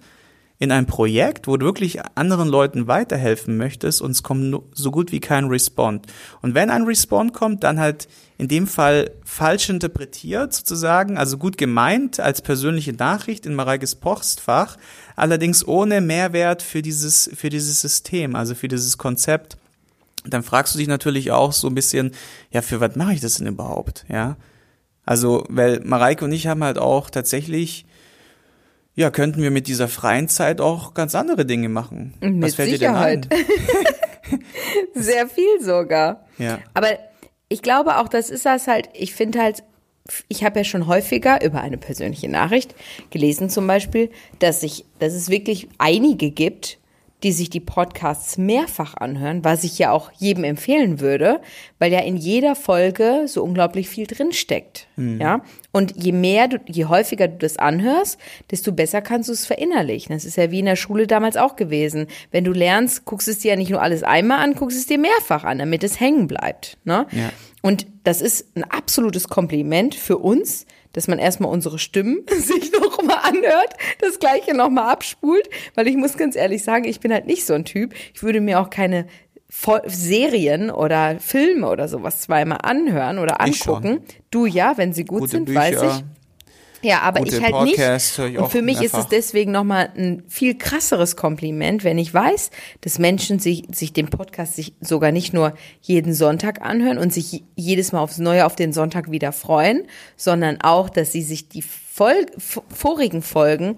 in 0.60 0.72
ein 0.72 0.88
Projekt, 0.88 1.48
wo 1.48 1.58
du 1.58 1.66
wirklich 1.66 2.00
anderen 2.16 2.48
Leuten 2.48 2.88
weiterhelfen 2.88 3.58
möchtest 3.58 4.02
und 4.02 4.12
es 4.12 4.24
kommt 4.24 4.60
so 4.74 4.92
gut 4.92 5.12
wie 5.12 5.20
kein 5.20 5.46
Respond. 5.46 6.08
Und 6.42 6.56
wenn 6.56 6.72
ein 6.72 6.84
Respond 6.84 7.34
kommt, 7.34 7.64
dann 7.64 7.80
halt 7.80 8.08
in 8.40 8.48
dem 8.48 8.66
Fall 8.66 9.12
falsch 9.24 9.70
interpretiert 9.70 10.54
sozusagen, 10.54 11.18
also 11.18 11.38
gut 11.38 11.58
gemeint 11.58 12.20
als 12.20 12.42
persönliche 12.42 12.94
Nachricht 12.94 13.46
in 13.46 13.54
Mareikes 13.54 13.96
Postfach, 13.96 14.78
allerdings 15.16 15.68
ohne 15.68 16.02
Mehrwert 16.02 16.62
für 16.62 16.82
dieses, 16.82 17.30
für 17.36 17.50
dieses 17.50 17.82
System, 17.82 18.36
also 18.36 18.56
für 18.56 18.68
dieses 18.68 18.98
Konzept 18.98 19.58
dann 20.30 20.44
fragst 20.44 20.74
du 20.74 20.80
dich 20.80 20.88
natürlich 20.88 21.32
auch 21.32 21.54
so 21.54 21.68
ein 21.68 21.76
bisschen, 21.76 22.12
ja, 22.52 22.62
für 22.62 22.80
was 22.80 22.96
mache 22.96 23.14
ich 23.14 23.22
das 23.22 23.36
denn 23.36 23.48
überhaupt? 23.48 24.06
Ja. 24.10 24.38
Also, 25.06 25.46
weil 25.48 25.80
Mareike 25.86 26.26
und 26.26 26.32
ich 26.32 26.48
haben 26.48 26.64
halt 26.64 26.78
auch 26.78 27.10
tatsächlich, 27.10 27.86
ja, 28.98 29.12
könnten 29.12 29.44
wir 29.44 29.52
mit 29.52 29.68
dieser 29.68 29.88
freien 29.88 30.28
Zeit 30.28 30.60
auch 30.60 30.96
ganz 30.96 31.14
andere 31.14 31.46
Dinge 31.46 31.70
machen. 31.70 32.16
Mit 32.20 32.42
was 32.42 32.56
fällt 32.56 32.72
Sicherheit. 32.72 33.26
dir 33.26 33.30
denn 33.30 34.40
ein? 34.40 34.44
Sehr 34.96 35.28
viel 35.28 35.62
sogar. 35.62 36.26
Ja. 36.40 36.58
Aber 36.74 36.88
ich 37.48 37.62
glaube 37.62 37.98
auch, 37.98 38.08
das 38.08 38.32
ist 38.32 38.48
das 38.48 38.66
halt, 38.66 38.90
ich 38.94 39.14
finde 39.14 39.40
halt, 39.40 39.64
ich 40.30 40.44
habe 40.44 40.60
ja 40.60 40.64
schon 40.64 40.88
häufiger 40.88 41.46
über 41.46 41.62
eine 41.62 41.78
persönliche 41.78 42.28
Nachricht 42.28 42.74
gelesen 43.12 43.52
zum 43.52 43.68
Beispiel, 43.68 44.10
dass 44.40 44.64
ich, 44.64 44.84
dass 44.98 45.14
es 45.14 45.30
wirklich 45.30 45.70
einige 45.78 46.32
gibt, 46.32 46.80
die 47.24 47.32
sich 47.32 47.50
die 47.50 47.60
Podcasts 47.60 48.38
mehrfach 48.38 48.96
anhören, 48.96 49.44
was 49.44 49.64
ich 49.64 49.80
ja 49.80 49.92
auch 49.92 50.12
jedem 50.12 50.44
empfehlen 50.44 51.00
würde, 51.00 51.42
weil 51.80 51.92
ja 51.92 52.00
in 52.00 52.16
jeder 52.16 52.56
Folge 52.56 53.24
so 53.26 53.44
unglaublich 53.44 53.90
viel 53.90 54.06
drinsteckt. 54.06 54.88
Mhm. 54.98 55.20
Ja. 55.20 55.42
Und 55.72 55.94
je 55.96 56.12
mehr 56.12 56.48
du, 56.48 56.60
je 56.68 56.86
häufiger 56.86 57.28
du 57.28 57.38
das 57.38 57.58
anhörst, 57.58 58.20
desto 58.52 58.72
besser 58.72 59.02
kannst 59.02 59.30
du 59.30 59.34
es 59.34 59.48
verinnerlichen. 59.48 60.14
Das 60.14 60.26
ist 60.26 60.38
ja 60.38 60.52
wie 60.52 60.60
in 60.60 60.66
der 60.66 60.76
Schule 60.76 61.08
damals 61.08 61.38
auch 61.38 61.56
gewesen. 61.56 62.08
Wenn 62.32 62.44
du 62.44 62.52
lernst, 62.52 63.06
guckst 63.06 63.28
es 63.28 63.40
dir 63.40 63.52
ja 63.52 63.56
nicht 63.56 63.72
nur 63.72 63.82
alles 63.82 64.04
einmal 64.04 64.40
an, 64.40 64.54
guckst 64.54 64.78
es 64.78 64.86
dir 64.86 65.00
mehrfach 65.00 65.44
an, 65.44 65.58
damit 65.58 65.84
es 65.84 66.00
hängen 66.00 66.28
bleibt. 66.28 66.78
Ne? 66.84 67.08
Ja. 67.12 67.32
Und 67.64 67.88
das 68.04 68.22
ist 68.22 68.56
ein 68.56 68.64
absolutes 68.64 69.28
Kompliment 69.28 69.96
für 69.96 70.20
uns, 70.20 70.66
dass 70.94 71.08
man 71.08 71.20
erstmal 71.20 71.52
unsere 71.52 71.80
Stimmen 71.80 72.26
sich 72.28 72.72
noch 72.72 73.04
mal 73.04 73.17
anhört, 73.28 73.74
das 74.00 74.20
gleiche 74.20 74.56
noch 74.56 74.70
mal 74.70 74.92
abspult, 74.92 75.50
weil 75.76 75.88
ich 75.88 75.98
muss 75.98 76.18
ganz 76.18 76.36
ehrlich 76.36 76.64
sagen, 76.64 76.86
ich 76.86 77.00
bin 77.00 77.12
halt 77.12 77.28
nicht 77.28 77.46
so 77.46 77.54
ein 77.54 77.66
Typ. 77.66 77.94
Ich 78.14 78.24
würde 78.24 78.42
mir 78.42 78.60
auch 78.60 78.70
keine 78.70 79.08
Serien 79.86 80.70
oder 80.70 81.20
Filme 81.20 81.70
oder 81.70 81.88
sowas 81.88 82.22
zweimal 82.22 82.60
anhören 82.64 83.18
oder 83.20 83.40
angucken. 83.40 84.02
Du 84.30 84.46
ja, 84.46 84.78
wenn 84.78 84.94
sie 84.94 85.06
gut 85.06 85.22
Gute 85.22 85.32
sind, 85.32 85.46
Bücher, 85.46 85.60
weiß 85.60 85.82
ich. 85.84 86.04
Ja, 86.88 87.02
aber 87.02 87.26
ich 87.26 87.34
halt 87.42 87.52
Podcast 87.52 88.20
nicht. 88.20 88.38
Und 88.38 88.50
für 88.50 88.62
mich 88.62 88.80
mehrfach. 88.80 89.00
ist 89.00 89.04
es 89.04 89.10
deswegen 89.10 89.52
nochmal 89.52 89.90
ein 89.98 90.24
viel 90.30 90.58
krasseres 90.58 91.18
Kompliment, 91.18 91.84
wenn 91.84 91.98
ich 91.98 92.14
weiß, 92.14 92.50
dass 92.80 92.98
Menschen 92.98 93.40
sich, 93.40 93.66
sich 93.74 93.92
den 93.92 94.08
Podcast 94.08 94.56
sich 94.56 94.74
sogar 94.80 95.12
nicht 95.12 95.34
nur 95.34 95.54
jeden 95.82 96.14
Sonntag 96.14 96.62
anhören 96.62 96.98
und 96.98 97.12
sich 97.12 97.44
jedes 97.56 97.92
Mal 97.92 98.00
aufs 98.00 98.20
Neue 98.20 98.46
auf 98.46 98.56
den 98.56 98.72
Sonntag 98.72 99.12
wieder 99.12 99.34
freuen, 99.34 99.84
sondern 100.16 100.62
auch, 100.62 100.90
dass 100.90 101.12
sie 101.12 101.24
sich 101.24 101.50
die 101.50 101.62
Fol 101.62 102.26
vorigen 102.70 103.22
Folgen 103.22 103.76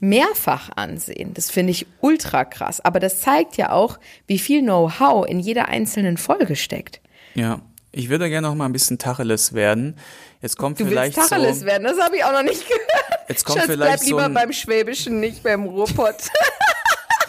mehrfach 0.00 0.70
ansehen. 0.74 1.34
Das 1.34 1.52
finde 1.52 1.70
ich 1.70 1.86
ultra 2.00 2.44
krass. 2.44 2.80
Aber 2.80 2.98
das 2.98 3.20
zeigt 3.20 3.58
ja 3.58 3.70
auch, 3.70 4.00
wie 4.26 4.40
viel 4.40 4.62
Know-how 4.62 5.24
in 5.24 5.38
jeder 5.38 5.68
einzelnen 5.68 6.16
Folge 6.16 6.56
steckt. 6.56 7.00
Ja, 7.34 7.60
ich 7.92 8.08
würde 8.08 8.28
gerne 8.28 8.46
noch 8.46 8.54
mal 8.54 8.66
ein 8.66 8.72
bisschen 8.72 8.98
Tacheles 8.98 9.52
werden. 9.52 9.98
Jetzt 10.40 10.56
kommt 10.56 10.78
du 10.78 10.86
vielleicht 10.86 11.16
willst 11.16 11.30
Tacheles 11.30 11.60
so, 11.60 11.66
werden, 11.66 11.84
das 11.84 11.98
habe 11.98 12.16
ich 12.16 12.24
auch 12.24 12.32
noch 12.32 12.42
nicht 12.42 12.66
gehört. 12.66 12.84
Jetzt 13.28 13.44
kommt 13.44 13.58
Schatz, 13.58 13.66
vielleicht 13.66 13.96
bleib 13.98 14.06
lieber 14.06 14.20
so 14.20 14.24
ein, 14.26 14.34
beim 14.34 14.52
Schwäbischen, 14.52 15.20
nicht 15.20 15.42
beim 15.42 15.64
Ruhrpott. 15.64 16.16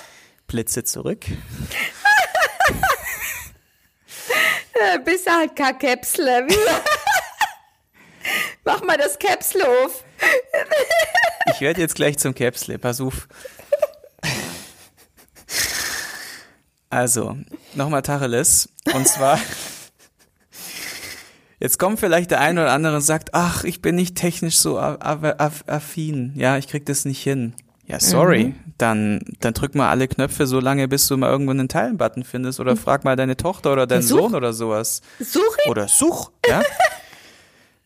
Blitze 0.47 0.83
zurück. 0.83 1.25
Bist 5.05 5.29
halt 5.31 5.55
kein 5.55 5.77
Käpsle. 5.77 6.47
Mach 8.63 8.81
mal 8.83 8.97
das 8.97 9.17
Käpsle 9.17 9.67
auf. 9.67 10.03
ich 11.53 11.61
werde 11.61 11.81
jetzt 11.81 11.95
gleich 11.95 12.17
zum 12.17 12.35
Käpsle, 12.35 12.77
pass 12.77 12.99
auf. 12.99 13.27
Also, 16.89 17.37
nochmal 17.73 18.01
Tacheles. 18.01 18.69
Und 18.93 19.07
zwar 19.07 19.39
Jetzt 21.61 21.77
kommt 21.77 21.99
vielleicht 21.99 22.31
der 22.31 22.41
eine 22.41 22.63
oder 22.63 22.71
andere 22.71 22.95
und 22.95 23.01
sagt, 23.01 23.35
ach, 23.35 23.63
ich 23.63 23.83
bin 23.83 23.93
nicht 23.95 24.15
technisch 24.15 24.57
so 24.57 24.79
affin. 24.79 26.33
Ja, 26.35 26.57
ich 26.57 26.67
krieg 26.67 26.87
das 26.87 27.05
nicht 27.05 27.21
hin. 27.21 27.53
Ja, 27.85 27.99
sorry. 27.99 28.45
Mhm. 28.45 28.55
Dann, 28.79 29.21
dann 29.41 29.53
drück 29.53 29.75
mal 29.75 29.89
alle 29.89 30.07
Knöpfe 30.07 30.47
so 30.47 30.59
lange, 30.59 30.87
bis 30.87 31.07
du 31.07 31.17
mal 31.17 31.29
irgendwo 31.29 31.51
einen 31.51 31.69
Teilen-Button 31.69 32.23
findest 32.23 32.59
oder 32.59 32.75
frag 32.75 33.03
mal 33.03 33.15
deine 33.15 33.37
Tochter 33.37 33.73
oder 33.73 33.85
deinen 33.85 34.01
Sohn 34.01 34.33
oder 34.33 34.53
sowas. 34.53 35.03
Such 35.19 35.57
ihn. 35.65 35.69
Oder 35.71 35.87
such, 35.87 36.31
ja. 36.47 36.63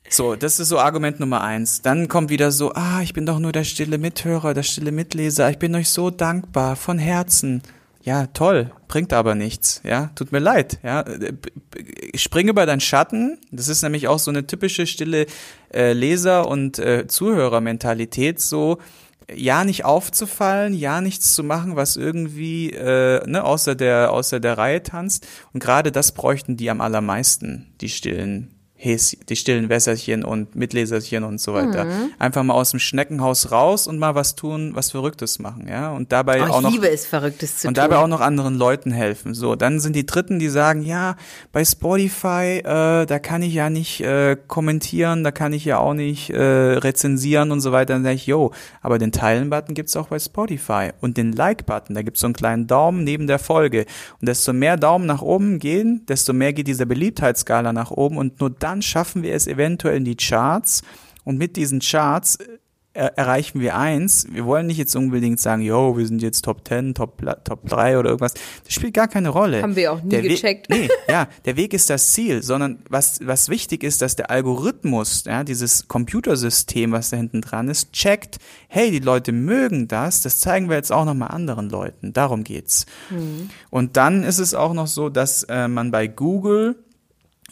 So, 0.07 0.35
das 0.35 0.59
ist 0.59 0.69
so 0.69 0.77
Argument 0.77 1.19
Nummer 1.19 1.41
eins. 1.41 1.81
Dann 1.81 2.07
kommt 2.07 2.29
wieder 2.29 2.51
so, 2.51 2.73
ah, 2.73 3.01
ich 3.01 3.13
bin 3.13 3.25
doch 3.25 3.39
nur 3.39 3.51
der 3.51 3.63
stille 3.63 3.97
Mithörer, 3.97 4.53
der 4.53 4.61
stille 4.61 4.91
Mitleser. 4.91 5.49
Ich 5.49 5.57
bin 5.57 5.73
euch 5.73 5.89
so 5.89 6.11
dankbar, 6.11 6.75
von 6.75 6.99
Herzen. 6.99 7.63
Ja, 8.05 8.27
toll, 8.27 8.71
bringt 8.87 9.13
aber 9.13 9.33
nichts. 9.33 9.81
Ja, 9.83 10.11
tut 10.13 10.31
mir 10.31 10.37
leid. 10.37 10.77
Ja, 10.83 11.03
spring 12.13 12.47
über 12.47 12.67
deinen 12.67 12.79
Schatten. 12.79 13.39
Das 13.51 13.67
ist 13.67 13.81
nämlich 13.81 14.07
auch 14.07 14.19
so 14.19 14.29
eine 14.29 14.45
typische 14.45 14.85
stille 14.85 15.25
äh, 15.73 15.93
Leser- 15.93 16.47
und 16.47 16.77
äh, 16.77 17.07
Zuhörermentalität. 17.07 18.39
So, 18.39 18.77
ja 19.33 19.63
nicht 19.63 19.85
aufzufallen, 19.85 20.75
ja 20.75 21.01
nichts 21.01 21.33
zu 21.33 21.43
machen, 21.43 21.75
was 21.75 21.95
irgendwie 21.95 22.69
äh, 22.69 23.27
ne, 23.27 23.43
außer 23.43 23.73
der 23.73 24.11
außer 24.11 24.39
der 24.39 24.55
Reihe 24.59 24.83
tanzt. 24.83 25.27
Und 25.51 25.59
gerade 25.59 25.91
das 25.91 26.11
bräuchten 26.11 26.57
die 26.57 26.69
am 26.69 26.81
allermeisten, 26.81 27.73
die 27.81 27.89
stillen 27.89 28.54
Häs, 28.85 29.17
die 29.27 29.35
stillen 29.35 29.67
Wässerchen 29.69 30.23
und 30.23 30.55
Mitleserchen 30.55 31.23
und 31.23 31.41
so 31.41 31.53
weiter. 31.53 31.85
Mhm. 31.85 32.11
Einfach 32.19 32.43
mal 32.43 32.53
aus 32.53 32.71
dem 32.71 32.79
Schneckenhaus 32.79 33.51
raus 33.51 33.87
und 33.87 33.99
mal 33.99 34.15
was 34.15 34.35
tun, 34.35 34.71
was 34.75 34.91
Verrücktes 34.91 35.39
machen, 35.39 35.67
ja. 35.67 35.91
Und 35.91 36.11
dabei 36.11 36.41
oh, 36.43 36.53
auch 36.53 36.61
noch. 36.61 36.71
liebe 36.71 36.89
es, 36.89 37.05
Verrücktes 37.05 37.57
zu 37.57 37.67
und 37.67 37.73
tun. 37.73 37.81
Dabei 37.81 37.97
auch 37.97 38.07
noch 38.07 38.21
anderen 38.21 38.55
Leuten 38.55 38.91
helfen. 38.91 39.33
So, 39.33 39.55
dann 39.55 39.79
sind 39.79 39.95
die 39.95 40.05
Dritten, 40.05 40.39
die 40.39 40.49
sagen, 40.49 40.83
ja, 40.83 41.15
bei 41.51 41.65
Spotify, 41.65 42.59
äh, 42.59 43.05
da 43.05 43.19
kann 43.19 43.41
ich 43.41 43.53
ja 43.53 43.69
nicht 43.69 44.01
äh, 44.01 44.37
kommentieren, 44.47 45.23
da 45.23 45.31
kann 45.31 45.51
ich 45.51 45.65
ja 45.65 45.79
auch 45.79 45.93
nicht 45.93 46.29
äh, 46.29 46.41
rezensieren 46.41 47.51
und 47.51 47.61
so 47.61 47.71
weiter. 47.71 47.93
Dann 47.93 48.03
sage 48.03 48.15
ich, 48.15 48.27
yo, 48.27 48.51
aber 48.81 48.99
den 48.99 49.11
Teilen-Button 49.11 49.73
gibt's 49.73 49.95
auch 49.95 50.07
bei 50.07 50.19
Spotify. 50.19 50.91
Und 51.01 51.17
den 51.17 51.33
Like-Button, 51.33 51.95
da 51.95 52.03
gibt's 52.03 52.21
so 52.21 52.27
einen 52.27 52.35
kleinen 52.35 52.67
Daumen 52.67 53.03
neben 53.03 53.27
der 53.27 53.39
Folge. 53.39 53.85
Und 54.21 54.29
desto 54.29 54.53
mehr 54.53 54.77
Daumen 54.77 55.05
nach 55.05 55.21
oben 55.21 55.59
gehen, 55.59 56.05
desto 56.07 56.33
mehr 56.33 56.53
geht 56.53 56.67
diese 56.67 56.85
Beliebtheitsskala 56.85 57.73
nach 57.73 57.91
oben 57.91 58.17
und 58.17 58.39
nur 58.39 58.51
dann 58.51 58.74
dann 58.75 58.81
schaffen 58.81 59.23
wir 59.23 59.33
es 59.33 59.47
eventuell 59.47 59.95
in 59.95 60.03
die 60.03 60.17
Charts 60.17 60.81
und 61.23 61.37
mit 61.37 61.55
diesen 61.55 61.79
Charts 61.79 62.37
äh, 62.91 63.09
erreichen 63.15 63.61
wir 63.61 63.77
eins. 63.77 64.27
Wir 64.29 64.45
wollen 64.45 64.67
nicht 64.67 64.77
jetzt 64.77 64.97
unbedingt 64.97 65.39
sagen, 65.39 65.61
yo, 65.61 65.97
wir 65.97 66.05
sind 66.05 66.21
jetzt 66.21 66.43
Top 66.43 66.67
10, 66.67 66.93
Top, 66.93 67.21
Top 67.45 67.69
3 67.69 67.97
oder 67.97 68.09
irgendwas. 68.09 68.33
Das 68.33 68.73
spielt 68.73 68.93
gar 68.93 69.07
keine 69.07 69.29
Rolle. 69.29 69.61
Haben 69.61 69.77
wir 69.77 69.93
auch 69.93 70.03
nie 70.03 70.09
der 70.09 70.23
gecheckt. 70.23 70.69
Nee, 70.69 70.89
ja, 71.09 71.29
der 71.45 71.55
Weg 71.55 71.73
ist 71.73 71.89
das 71.89 72.11
Ziel, 72.11 72.43
sondern 72.43 72.79
was, 72.89 73.19
was 73.23 73.47
wichtig 73.47 73.81
ist, 73.83 74.01
dass 74.01 74.17
der 74.17 74.29
Algorithmus, 74.29 75.23
ja, 75.25 75.45
dieses 75.45 75.87
Computersystem, 75.87 76.91
was 76.91 77.11
da 77.11 77.17
hinten 77.17 77.39
dran 77.39 77.69
ist, 77.69 77.93
checkt, 77.93 78.39
hey, 78.67 78.91
die 78.91 78.99
Leute 78.99 79.31
mögen 79.31 79.87
das, 79.87 80.21
das 80.21 80.41
zeigen 80.41 80.67
wir 80.67 80.75
jetzt 80.75 80.91
auch 80.91 81.05
nochmal 81.05 81.29
anderen 81.29 81.69
Leuten. 81.69 82.11
Darum 82.11 82.43
geht's. 82.43 82.85
Mhm. 83.09 83.49
Und 83.69 83.95
dann 83.95 84.23
ist 84.23 84.39
es 84.39 84.53
auch 84.53 84.73
noch 84.73 84.87
so, 84.87 85.07
dass 85.07 85.43
äh, 85.43 85.69
man 85.69 85.91
bei 85.91 86.07
Google 86.07 86.75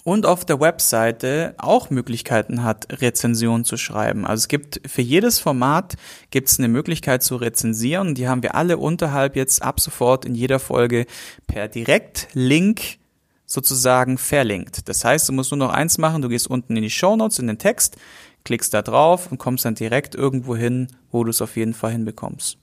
und 0.03 0.25
auf 0.25 0.43
der 0.45 0.59
Webseite 0.59 1.55
auch 1.57 1.89
Möglichkeiten 1.89 2.63
hat, 2.63 3.01
Rezensionen 3.01 3.63
zu 3.63 3.77
schreiben. 3.77 4.25
Also 4.25 4.41
es 4.41 4.47
gibt 4.47 4.81
für 4.85 5.01
jedes 5.01 5.39
Format 5.39 5.95
gibt 6.29 6.49
es 6.49 6.59
eine 6.59 6.67
Möglichkeit 6.67 7.23
zu 7.23 7.37
rezensieren. 7.37 8.13
Die 8.13 8.27
haben 8.27 8.43
wir 8.43 8.55
alle 8.55 8.77
unterhalb 8.77 9.35
jetzt 9.35 9.61
ab 9.61 9.79
sofort 9.79 10.25
in 10.25 10.35
jeder 10.35 10.59
Folge 10.59 11.05
per 11.47 11.69
Direktlink 11.69 12.97
sozusagen 13.45 14.17
verlinkt. 14.17 14.89
Das 14.89 15.05
heißt, 15.05 15.29
du 15.29 15.33
musst 15.33 15.51
nur 15.51 15.59
noch 15.59 15.71
eins 15.71 15.97
machen, 15.97 16.21
du 16.21 16.29
gehst 16.29 16.47
unten 16.49 16.75
in 16.75 16.83
die 16.83 16.89
Show 16.89 17.15
Notes, 17.15 17.39
in 17.39 17.47
den 17.47 17.59
Text, 17.59 17.95
klickst 18.43 18.73
da 18.73 18.81
drauf 18.81 19.31
und 19.31 19.37
kommst 19.37 19.63
dann 19.63 19.75
direkt 19.75 20.15
irgendwo 20.15 20.55
hin, 20.55 20.87
wo 21.11 21.23
du 21.23 21.29
es 21.29 21.41
auf 21.41 21.55
jeden 21.55 21.73
Fall 21.73 21.91
hinbekommst. 21.91 22.57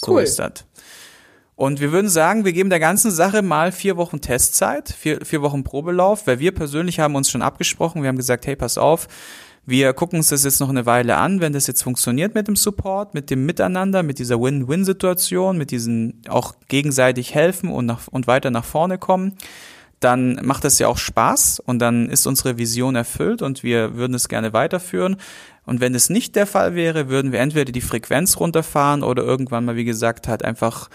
So 0.00 0.12
cool. 0.12 0.22
ist 0.22 0.38
das. 0.38 0.66
Und 1.56 1.80
wir 1.80 1.90
würden 1.90 2.10
sagen, 2.10 2.44
wir 2.44 2.52
geben 2.52 2.68
der 2.68 2.80
ganzen 2.80 3.10
Sache 3.10 3.40
mal 3.40 3.72
vier 3.72 3.96
Wochen 3.96 4.20
Testzeit, 4.20 4.90
vier, 4.90 5.24
vier 5.24 5.40
Wochen 5.40 5.64
Probelauf, 5.64 6.26
weil 6.26 6.38
wir 6.38 6.52
persönlich 6.52 7.00
haben 7.00 7.14
uns 7.14 7.30
schon 7.30 7.40
abgesprochen. 7.40 8.02
Wir 8.02 8.08
haben 8.08 8.18
gesagt, 8.18 8.46
hey, 8.46 8.56
pass 8.56 8.76
auf, 8.76 9.08
wir 9.64 9.94
gucken 9.94 10.18
uns 10.18 10.28
das 10.28 10.44
jetzt 10.44 10.60
noch 10.60 10.68
eine 10.68 10.84
Weile 10.84 11.16
an, 11.16 11.40
wenn 11.40 11.54
das 11.54 11.66
jetzt 11.66 11.82
funktioniert 11.82 12.34
mit 12.34 12.46
dem 12.46 12.56
Support, 12.56 13.14
mit 13.14 13.30
dem 13.30 13.46
Miteinander, 13.46 14.02
mit 14.02 14.18
dieser 14.18 14.40
Win-Win-Situation, 14.40 15.56
mit 15.56 15.70
diesen 15.70 16.20
auch 16.28 16.54
gegenseitig 16.68 17.34
helfen 17.34 17.70
und, 17.70 17.86
nach, 17.86 18.06
und 18.08 18.26
weiter 18.26 18.50
nach 18.50 18.64
vorne 18.64 18.98
kommen, 18.98 19.38
dann 19.98 20.38
macht 20.44 20.62
das 20.62 20.78
ja 20.78 20.88
auch 20.88 20.98
Spaß 20.98 21.60
und 21.60 21.78
dann 21.78 22.10
ist 22.10 22.26
unsere 22.26 22.58
Vision 22.58 22.96
erfüllt 22.96 23.40
und 23.40 23.62
wir 23.62 23.96
würden 23.96 24.14
es 24.14 24.28
gerne 24.28 24.52
weiterführen. 24.52 25.16
Und 25.64 25.80
wenn 25.80 25.94
es 25.94 26.10
nicht 26.10 26.36
der 26.36 26.46
Fall 26.46 26.74
wäre, 26.74 27.08
würden 27.08 27.32
wir 27.32 27.40
entweder 27.40 27.72
die 27.72 27.80
Frequenz 27.80 28.38
runterfahren 28.38 29.02
oder 29.02 29.24
irgendwann 29.24 29.64
mal, 29.64 29.74
wie 29.74 29.86
gesagt, 29.86 30.28
halt 30.28 30.44
einfach 30.44 30.90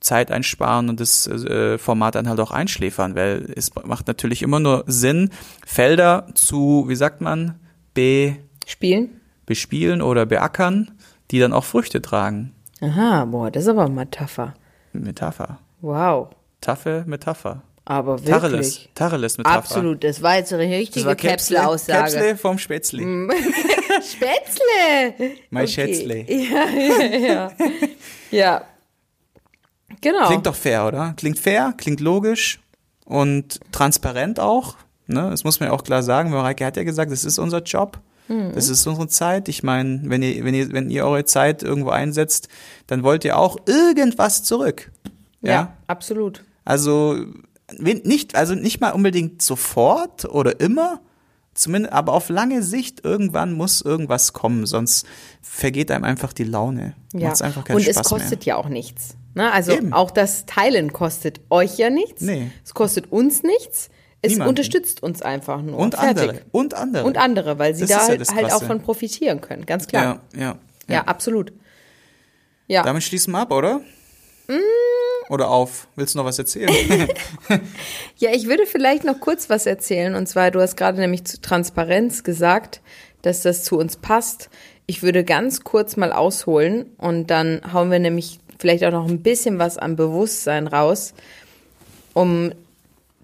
Zeit 0.00 0.30
einsparen 0.30 0.88
und 0.88 0.98
das 0.98 1.26
äh, 1.26 1.78
Format 1.78 2.14
dann 2.14 2.28
halt 2.28 2.40
auch 2.40 2.50
einschläfern, 2.50 3.14
weil 3.14 3.52
es 3.54 3.74
macht 3.84 4.08
natürlich 4.08 4.42
immer 4.42 4.58
nur 4.58 4.84
Sinn, 4.86 5.30
Felder 5.66 6.26
zu, 6.34 6.86
wie 6.88 6.96
sagt 6.96 7.20
man, 7.20 7.60
be 7.94 8.36
spielen, 8.66 9.20
bespielen 9.46 10.00
oder 10.00 10.26
beackern, 10.26 10.90
die 11.30 11.38
dann 11.38 11.52
auch 11.52 11.64
Früchte 11.64 12.00
tragen. 12.00 12.54
Aha, 12.80 13.26
boah, 13.26 13.50
das 13.50 13.64
ist 13.64 13.68
aber 13.68 13.88
Metapher. 13.88 14.54
Metapher. 14.92 15.58
Wow. 15.82 16.30
Taffe 16.60 17.04
Metapher. 17.06 17.62
Aber 17.84 18.24
wirklich. 18.24 18.30
Tacheles, 18.30 18.88
Tacheles 18.94 19.38
Metapher. 19.38 19.58
Absolut, 19.58 20.04
das 20.04 20.22
war 20.22 20.36
jetzt 20.36 20.52
eine 20.52 20.62
richtige 20.62 21.14
Käpsle-Aussage. 21.16 22.12
Käpsle 22.12 22.36
vom 22.36 22.58
Spätzle. 22.58 23.02
Spätzle! 24.12 25.32
Mein 25.50 25.64
okay. 25.64 25.72
Schätzle. 25.72 26.24
Ja, 26.28 26.68
ja, 26.68 27.16
ja. 27.16 27.52
ja, 28.30 28.64
Genau. 30.00 30.26
Klingt 30.26 30.46
doch 30.46 30.54
fair, 30.54 30.86
oder? 30.86 31.14
Klingt 31.16 31.38
fair, 31.38 31.74
klingt 31.76 32.00
logisch 32.00 32.60
und 33.04 33.60
transparent 33.72 34.40
auch. 34.40 34.76
Ne? 35.06 35.28
Das 35.30 35.44
muss 35.44 35.60
man 35.60 35.68
ja 35.68 35.74
auch 35.74 35.84
klar 35.84 36.02
sagen. 36.02 36.30
Mareike 36.30 36.64
hat 36.64 36.76
ja 36.76 36.84
gesagt, 36.84 37.10
das 37.10 37.24
ist 37.24 37.38
unser 37.38 37.62
Job. 37.62 37.98
Mhm. 38.28 38.52
Das 38.54 38.68
ist 38.68 38.86
unsere 38.86 39.08
Zeit. 39.08 39.48
Ich 39.48 39.62
meine, 39.62 40.02
wenn 40.04 40.22
ihr, 40.22 40.44
wenn 40.44 40.54
ihr, 40.54 40.72
wenn 40.72 40.90
ihr 40.90 41.04
eure 41.04 41.24
Zeit 41.24 41.62
irgendwo 41.62 41.90
einsetzt, 41.90 42.48
dann 42.86 43.02
wollt 43.02 43.24
ihr 43.24 43.36
auch 43.36 43.58
irgendwas 43.66 44.44
zurück. 44.44 44.90
Ja, 45.42 45.50
ja 45.52 45.76
absolut. 45.88 46.44
Also 46.64 47.24
nicht, 47.78 48.36
also 48.36 48.54
nicht 48.54 48.80
mal 48.80 48.90
unbedingt 48.90 49.42
sofort 49.42 50.24
oder 50.24 50.60
immer, 50.60 51.00
zumindest, 51.54 51.92
aber 51.92 52.12
auf 52.12 52.28
lange 52.28 52.62
Sicht 52.62 53.04
irgendwann 53.04 53.52
muss 53.52 53.80
irgendwas 53.80 54.32
kommen, 54.32 54.66
sonst 54.66 55.06
vergeht 55.42 55.90
einem 55.90 56.04
einfach 56.04 56.32
die 56.32 56.44
Laune. 56.44 56.94
Ja. 57.12 57.28
Macht's 57.28 57.42
einfach 57.42 57.64
keinen 57.64 57.76
Und 57.76 57.82
Spaß 57.82 57.96
es 57.96 58.02
kostet 58.04 58.46
mehr. 58.46 58.54
ja 58.54 58.56
auch 58.56 58.68
nichts. 58.68 59.16
Ne? 59.34 59.52
Also 59.52 59.72
Eben. 59.72 59.92
auch 59.92 60.10
das 60.10 60.46
Teilen 60.46 60.92
kostet 60.92 61.40
euch 61.50 61.78
ja 61.78 61.90
nichts. 61.90 62.22
Nee. 62.22 62.50
Es 62.64 62.74
kostet 62.74 63.12
uns 63.12 63.42
nichts. 63.42 63.90
Es 64.22 64.32
Niemanden. 64.32 64.50
unterstützt 64.50 65.02
uns 65.02 65.22
einfach 65.22 65.62
nur. 65.62 65.78
Und 65.78 65.94
Fertig. 65.94 66.22
andere. 66.22 66.40
Und 66.50 66.74
andere. 66.74 67.04
Und 67.04 67.18
andere, 67.18 67.58
weil 67.58 67.74
sie 67.74 67.86
das 67.86 67.90
da 67.90 68.08
halt, 68.08 68.26
ja 68.26 68.34
halt 68.34 68.52
auch 68.52 68.62
von 68.62 68.82
profitieren 68.82 69.40
können, 69.40 69.64
ganz 69.64 69.86
klar. 69.86 70.20
Ja, 70.34 70.40
ja. 70.40 70.46
Ja, 70.88 70.94
ja 70.94 71.04
absolut. 71.04 71.52
Ja. 72.66 72.82
Damit 72.82 73.02
schließen 73.02 73.32
wir 73.32 73.38
ab, 73.38 73.52
oder? 73.52 73.80
Mm. 74.48 75.30
Oder 75.30 75.48
auf? 75.48 75.86
Willst 75.94 76.14
du 76.14 76.18
noch 76.18 76.24
was 76.24 76.38
erzählen? 76.38 76.68
ja, 78.16 78.30
ich 78.32 78.46
würde 78.46 78.66
vielleicht 78.66 79.04
noch 79.04 79.20
kurz 79.20 79.48
was 79.48 79.64
erzählen. 79.64 80.14
Und 80.16 80.26
zwar, 80.26 80.50
du 80.50 80.60
hast 80.60 80.76
gerade 80.76 80.98
nämlich 81.00 81.24
zu 81.24 81.40
Transparenz 81.40 82.24
gesagt, 82.24 82.80
dass 83.22 83.42
das 83.42 83.64
zu 83.64 83.78
uns 83.78 83.96
passt. 83.96 84.50
Ich 84.86 85.02
würde 85.02 85.24
ganz 85.24 85.62
kurz 85.62 85.96
mal 85.96 86.12
ausholen 86.12 86.86
und 86.98 87.28
dann 87.28 87.60
hauen 87.72 87.90
wir 87.92 88.00
nämlich 88.00 88.40
vielleicht 88.60 88.84
auch 88.84 88.92
noch 88.92 89.08
ein 89.08 89.22
bisschen 89.22 89.58
was 89.58 89.78
an 89.78 89.96
Bewusstsein 89.96 90.66
raus, 90.66 91.14
um 92.14 92.52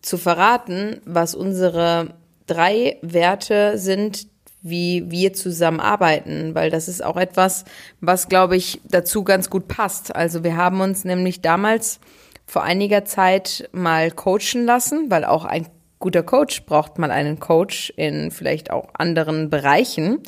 zu 0.03 0.18
verraten, 0.18 1.01
was 1.05 1.35
unsere 1.35 2.14
drei 2.46 2.99
Werte 3.03 3.77
sind, 3.77 4.29
wie 4.62 5.11
wir 5.11 5.33
zusammenarbeiten, 5.33 6.55
weil 6.55 6.70
das 6.70 6.88
ist 6.88 7.05
auch 7.05 7.16
etwas, 7.16 7.64
was, 8.01 8.29
glaube 8.29 8.57
ich, 8.57 8.81
dazu 8.88 9.22
ganz 9.22 9.51
gut 9.51 9.68
passt. 9.68 10.14
Also 10.14 10.42
wir 10.42 10.57
haben 10.57 10.81
uns 10.81 11.05
nämlich 11.05 11.40
damals 11.40 12.01
vor 12.46 12.62
einiger 12.62 13.05
Zeit 13.05 13.68
mal 13.72 14.11
coachen 14.11 14.64
lassen, 14.64 15.11
weil 15.11 15.25
auch 15.25 15.44
ein 15.44 15.66
guter 15.99 16.22
Coach 16.22 16.64
braucht 16.66 16.99
mal 16.99 17.11
einen 17.11 17.40
Coach 17.40 17.92
in 17.96 18.31
vielleicht 18.31 18.70
auch 18.70 18.88
anderen 18.94 19.51
Bereichen 19.51 20.20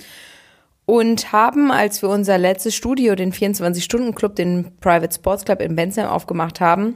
und 0.88 1.32
haben, 1.32 1.70
als 1.70 2.00
wir 2.00 2.08
unser 2.08 2.38
letztes 2.38 2.74
Studio, 2.74 3.14
den 3.14 3.30
24-Stunden-Club, 3.30 4.36
den 4.36 4.72
Private 4.80 5.14
Sports 5.14 5.44
Club 5.44 5.60
in 5.60 5.76
Bensheim 5.76 6.06
aufgemacht 6.06 6.62
haben, 6.62 6.94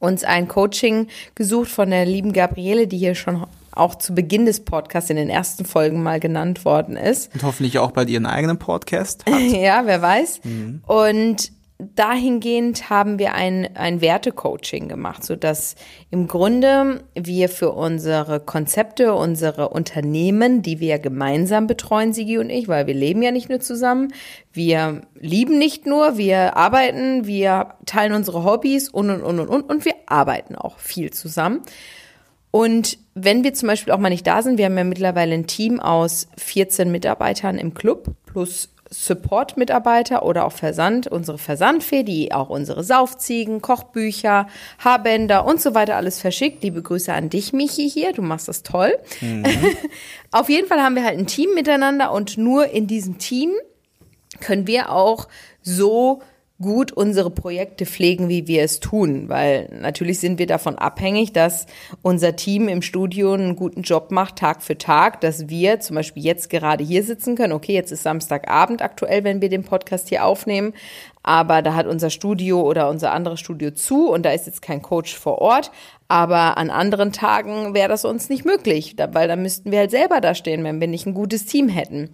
uns 0.00 0.22
ein 0.22 0.48
Coaching 0.48 1.06
gesucht 1.34 1.70
von 1.70 1.88
der 1.88 2.04
lieben 2.04 2.34
Gabriele, 2.34 2.86
die 2.86 2.98
hier 2.98 3.14
schon 3.14 3.46
auch 3.70 3.94
zu 3.94 4.14
Beginn 4.14 4.44
des 4.44 4.66
Podcasts 4.66 5.08
in 5.08 5.16
den 5.16 5.30
ersten 5.30 5.64
Folgen 5.64 6.02
mal 6.02 6.20
genannt 6.20 6.66
worden 6.66 6.98
ist. 6.98 7.32
Und 7.32 7.42
hoffentlich 7.42 7.78
auch 7.78 7.92
bald 7.92 8.10
ihren 8.10 8.26
eigenen 8.26 8.58
Podcast 8.58 9.24
ja, 9.50 9.86
wer 9.86 10.02
weiß. 10.02 10.40
Mhm. 10.44 10.82
Und 10.86 11.52
dahingehend 11.94 12.90
haben 12.90 13.18
wir 13.18 13.34
ein, 13.34 13.76
ein 13.76 14.00
Wertecoaching 14.00 14.88
gemacht, 14.88 15.24
sodass 15.24 15.76
im 16.10 16.28
Grunde 16.28 17.04
wir 17.14 17.48
für 17.48 17.72
unsere 17.72 18.40
Konzepte, 18.40 19.14
unsere 19.14 19.68
Unternehmen, 19.68 20.62
die 20.62 20.80
wir 20.80 20.98
gemeinsam 20.98 21.66
betreuen, 21.66 22.12
Sigi 22.12 22.38
und 22.38 22.50
ich, 22.50 22.68
weil 22.68 22.86
wir 22.86 22.94
leben 22.94 23.22
ja 23.22 23.30
nicht 23.30 23.48
nur 23.48 23.60
zusammen, 23.60 24.12
wir 24.52 25.02
lieben 25.14 25.58
nicht 25.58 25.86
nur, 25.86 26.16
wir 26.16 26.56
arbeiten, 26.56 27.26
wir 27.26 27.74
teilen 27.86 28.12
unsere 28.12 28.44
Hobbys 28.44 28.88
und, 28.88 29.10
und, 29.10 29.22
und, 29.22 29.40
und, 29.40 29.48
und, 29.48 29.62
und 29.62 29.84
wir 29.84 29.94
arbeiten 30.06 30.56
auch 30.56 30.78
viel 30.78 31.10
zusammen. 31.10 31.62
Und 32.50 32.98
wenn 33.14 33.44
wir 33.44 33.54
zum 33.54 33.68
Beispiel 33.68 33.92
auch 33.92 33.98
mal 33.98 34.08
nicht 34.08 34.26
da 34.26 34.42
sind, 34.42 34.58
wir 34.58 34.64
haben 34.64 34.76
ja 34.76 34.84
mittlerweile 34.84 35.34
ein 35.34 35.46
Team 35.46 35.78
aus 35.78 36.28
14 36.36 36.90
Mitarbeitern 36.90 37.58
im 37.58 37.74
Club 37.74 38.08
plus 38.26 38.70
Support-Mitarbeiter 38.92 40.24
oder 40.24 40.44
auch 40.44 40.52
Versand, 40.52 41.06
unsere 41.06 41.38
Versandfee, 41.38 42.02
die 42.02 42.32
auch 42.32 42.48
unsere 42.48 42.82
Saufziegen, 42.82 43.60
Kochbücher, 43.60 44.48
Haarbänder 44.78 45.44
und 45.44 45.60
so 45.60 45.74
weiter 45.74 45.96
alles 45.96 46.20
verschickt. 46.20 46.64
Liebe 46.64 46.82
Grüße 46.82 47.12
an 47.12 47.30
dich, 47.30 47.52
Michi, 47.52 47.88
hier. 47.88 48.12
Du 48.12 48.22
machst 48.22 48.48
das 48.48 48.64
toll. 48.64 48.98
Mhm. 49.20 49.46
Auf 50.32 50.48
jeden 50.48 50.66
Fall 50.66 50.80
haben 50.80 50.96
wir 50.96 51.04
halt 51.04 51.18
ein 51.18 51.28
Team 51.28 51.54
miteinander 51.54 52.10
und 52.12 52.36
nur 52.36 52.66
in 52.68 52.88
diesem 52.88 53.18
Team 53.18 53.52
können 54.40 54.66
wir 54.66 54.90
auch 54.90 55.28
so 55.62 56.22
gut 56.60 56.92
unsere 56.92 57.30
Projekte 57.30 57.86
pflegen, 57.86 58.28
wie 58.28 58.46
wir 58.46 58.62
es 58.62 58.80
tun, 58.80 59.28
weil 59.28 59.68
natürlich 59.72 60.20
sind 60.20 60.38
wir 60.38 60.46
davon 60.46 60.76
abhängig, 60.76 61.32
dass 61.32 61.66
unser 62.02 62.36
Team 62.36 62.68
im 62.68 62.82
Studio 62.82 63.32
einen 63.32 63.56
guten 63.56 63.82
Job 63.82 64.10
macht, 64.10 64.36
Tag 64.36 64.62
für 64.62 64.76
Tag, 64.76 65.20
dass 65.22 65.48
wir 65.48 65.80
zum 65.80 65.96
Beispiel 65.96 66.22
jetzt 66.22 66.50
gerade 66.50 66.84
hier 66.84 67.02
sitzen 67.02 67.34
können. 67.34 67.54
Okay, 67.54 67.72
jetzt 67.72 67.92
ist 67.92 68.02
Samstagabend 68.02 68.82
aktuell, 68.82 69.24
wenn 69.24 69.40
wir 69.40 69.48
den 69.48 69.64
Podcast 69.64 70.10
hier 70.10 70.24
aufnehmen, 70.24 70.74
aber 71.22 71.62
da 71.62 71.74
hat 71.74 71.86
unser 71.86 72.10
Studio 72.10 72.60
oder 72.62 72.90
unser 72.90 73.12
anderes 73.12 73.40
Studio 73.40 73.70
zu 73.70 74.10
und 74.10 74.24
da 74.24 74.32
ist 74.32 74.46
jetzt 74.46 74.62
kein 74.62 74.82
Coach 74.82 75.16
vor 75.16 75.38
Ort. 75.38 75.70
Aber 76.08 76.58
an 76.58 76.70
anderen 76.70 77.12
Tagen 77.12 77.72
wäre 77.72 77.88
das 77.88 78.04
uns 78.04 78.28
nicht 78.28 78.44
möglich, 78.44 78.96
weil 79.12 79.28
da 79.28 79.36
müssten 79.36 79.70
wir 79.70 79.78
halt 79.78 79.92
selber 79.92 80.20
da 80.20 80.34
stehen, 80.34 80.64
wenn 80.64 80.80
wir 80.80 80.88
nicht 80.88 81.06
ein 81.06 81.14
gutes 81.14 81.46
Team 81.46 81.68
hätten. 81.68 82.10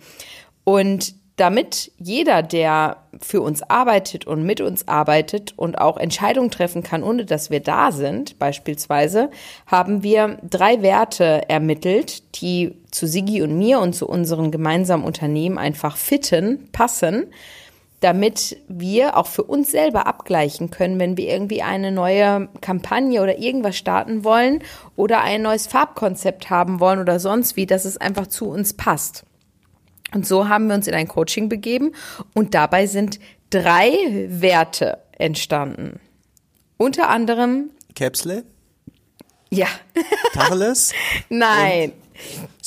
Und 0.65 1.15
damit 1.37 1.93
jeder, 1.99 2.43
der 2.43 2.97
für 3.21 3.43
uns 3.43 3.63
arbeitet 3.63 4.27
und 4.27 4.43
mit 4.45 4.63
uns 4.63 4.89
arbeitet 4.89 5.53
und 5.57 5.79
auch 5.79 5.99
Entscheidungen 5.99 6.51
treffen 6.51 6.83
kann, 6.83 7.03
ohne 7.03 7.27
dass 7.27 7.51
wir 7.51 7.61
da 7.61 7.93
sind, 7.93 8.39
beispielsweise, 8.39 9.31
haben 9.67 10.03
wir 10.03 10.39
drei 10.49 10.81
Werte 10.81 11.49
ermittelt, 11.49 12.41
die 12.41 12.75
zu 12.91 13.07
Sigi 13.07 13.43
und 13.43 13.57
mir 13.57 13.81
und 13.81 13.95
zu 13.95 14.09
unseren 14.09 14.51
gemeinsamen 14.51 15.05
Unternehmen 15.05 15.59
einfach 15.59 15.99
fitten, 15.99 16.69
passen, 16.73 17.27
damit 18.01 18.57
wir 18.69 19.17
auch 19.17 19.27
für 19.27 19.43
uns 19.43 19.71
selber 19.71 20.07
abgleichen 20.07 20.71
können, 20.71 20.99
wenn 20.99 21.17
wir 21.19 21.29
irgendwie 21.29 21.63
eine 21.63 21.93
neue 21.93 22.49
Kampagne 22.63 23.23
oder 23.23 23.39
irgendwas 23.39 23.77
starten 23.77 24.25
wollen 24.25 24.63
oder 24.97 25.21
ein 25.23 25.43
neues 25.43 25.67
Farbkonzept 25.67 26.49
haben 26.49 26.81
wollen 26.81 26.99
oder 26.99 27.21
sonst 27.21 27.57
wie, 27.57 27.67
dass 27.67 27.85
es 27.85 27.99
einfach 27.99 28.27
zu 28.27 28.49
uns 28.49 28.75
passt. 28.75 29.25
Und 30.13 30.27
so 30.27 30.49
haben 30.49 30.69
wir 30.69 30.75
uns 30.75 30.87
in 30.87 30.95
ein 30.95 31.09
Coaching 31.09 31.49
begeben 31.49 31.93
und 32.35 32.55
dabei 32.55 32.87
sind 32.87 33.19
drei 33.51 34.27
Werte 34.29 34.99
entstanden. 35.19 36.01
Unter 36.77 37.09
anderem 37.09 37.71
Capsule? 37.95 38.45
Ja. 39.51 39.67
Tacheles? 40.35 40.93
Nein. 41.29 41.93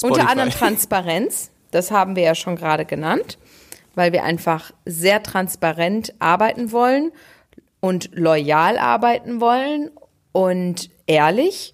Unter 0.02 0.30
anderem 0.30 0.50
Transparenz. 0.50 1.52
Das 1.72 1.92
haben 1.92 2.16
wir 2.16 2.24
ja 2.24 2.36
schon 2.36 2.56
gerade 2.56 2.86
genannt, 2.86 3.38
weil 3.96 4.12
wir 4.12 4.24
einfach 4.24 4.72
sehr 4.86 5.22
transparent 5.22 6.14
arbeiten 6.20 6.72
wollen 6.72 7.12
und 7.80 8.10
loyal 8.14 8.78
arbeiten 8.78 9.40
wollen 9.40 9.92
und 10.32 10.90
ehrlich. 11.06 11.74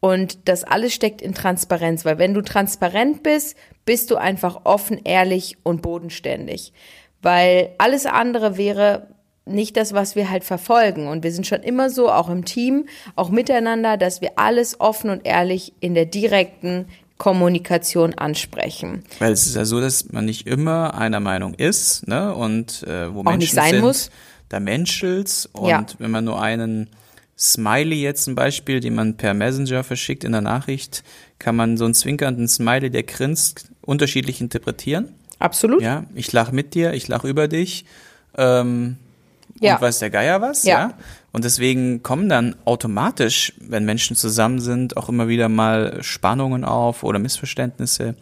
Und 0.00 0.48
das 0.48 0.64
alles 0.64 0.94
steckt 0.94 1.22
in 1.22 1.34
Transparenz, 1.34 2.04
weil 2.04 2.18
wenn 2.18 2.34
du 2.34 2.42
transparent 2.42 3.22
bist, 3.22 3.56
bist 3.88 4.10
du 4.10 4.16
einfach 4.16 4.60
offen, 4.64 5.00
ehrlich 5.02 5.56
und 5.62 5.80
bodenständig. 5.80 6.74
Weil 7.22 7.70
alles 7.78 8.04
andere 8.04 8.58
wäre 8.58 9.06
nicht 9.46 9.78
das, 9.78 9.94
was 9.94 10.14
wir 10.14 10.28
halt 10.28 10.44
verfolgen. 10.44 11.08
Und 11.08 11.24
wir 11.24 11.32
sind 11.32 11.46
schon 11.46 11.62
immer 11.62 11.88
so, 11.88 12.12
auch 12.12 12.28
im 12.28 12.44
Team, 12.44 12.84
auch 13.16 13.30
miteinander, 13.30 13.96
dass 13.96 14.20
wir 14.20 14.32
alles 14.36 14.78
offen 14.78 15.08
und 15.08 15.24
ehrlich 15.24 15.72
in 15.80 15.94
der 15.94 16.04
direkten 16.04 16.84
Kommunikation 17.16 18.12
ansprechen. 18.12 19.04
Weil 19.20 19.32
es 19.32 19.46
ist 19.46 19.56
ja 19.56 19.64
so, 19.64 19.80
dass 19.80 20.12
man 20.12 20.26
nicht 20.26 20.46
immer 20.46 20.92
einer 20.94 21.20
Meinung 21.20 21.54
ist, 21.54 22.06
ne? 22.06 22.34
Und 22.34 22.82
äh, 22.82 23.12
wo 23.14 23.20
auch 23.20 23.24
Menschen 23.24 23.38
nicht 23.38 23.54
sein 23.54 23.70
sind, 23.70 23.80
muss. 23.80 24.10
da 24.50 24.60
menschelt's. 24.60 25.46
Und 25.46 25.70
Ja. 25.70 25.86
wenn 25.98 26.10
man 26.10 26.24
nur 26.24 26.42
einen 26.42 26.90
Smiley 27.38 28.02
jetzt 28.02 28.24
zum 28.24 28.34
Beispiel, 28.34 28.80
den 28.80 28.94
man 28.94 29.16
per 29.16 29.32
Messenger 29.32 29.82
verschickt 29.82 30.24
in 30.24 30.32
der 30.32 30.42
Nachricht, 30.42 31.04
kann 31.38 31.56
man 31.56 31.76
so 31.76 31.84
einen 31.84 31.94
zwinkernden 31.94 32.48
Smiley, 32.48 32.90
der 32.90 33.04
grinst, 33.04 33.70
unterschiedlich 33.88 34.40
interpretieren. 34.42 35.14
Absolut. 35.38 35.80
Ja, 35.80 36.04
ich 36.14 36.30
lach 36.32 36.52
mit 36.52 36.74
dir, 36.74 36.92
ich 36.92 37.08
lach 37.08 37.24
über 37.24 37.48
dich. 37.48 37.86
Ähm, 38.36 38.96
Ja. 39.60 39.74
Und 39.76 39.80
weiß 39.80 39.98
der 40.00 40.10
Geier 40.10 40.40
was, 40.40 40.64
Ja. 40.64 40.78
ja. 40.78 40.94
Und 41.32 41.42
deswegen 41.44 42.02
kommen 42.02 42.28
dann 42.28 42.54
automatisch, 42.64 43.54
wenn 43.58 43.84
Menschen 43.84 44.14
zusammen 44.14 44.60
sind, 44.60 44.96
auch 44.96 45.08
immer 45.08 45.26
wieder 45.26 45.48
mal 45.48 46.02
Spannungen 46.02 46.64
auf 46.64 47.02
oder 47.02 47.18
Missverständnisse. 47.18 48.14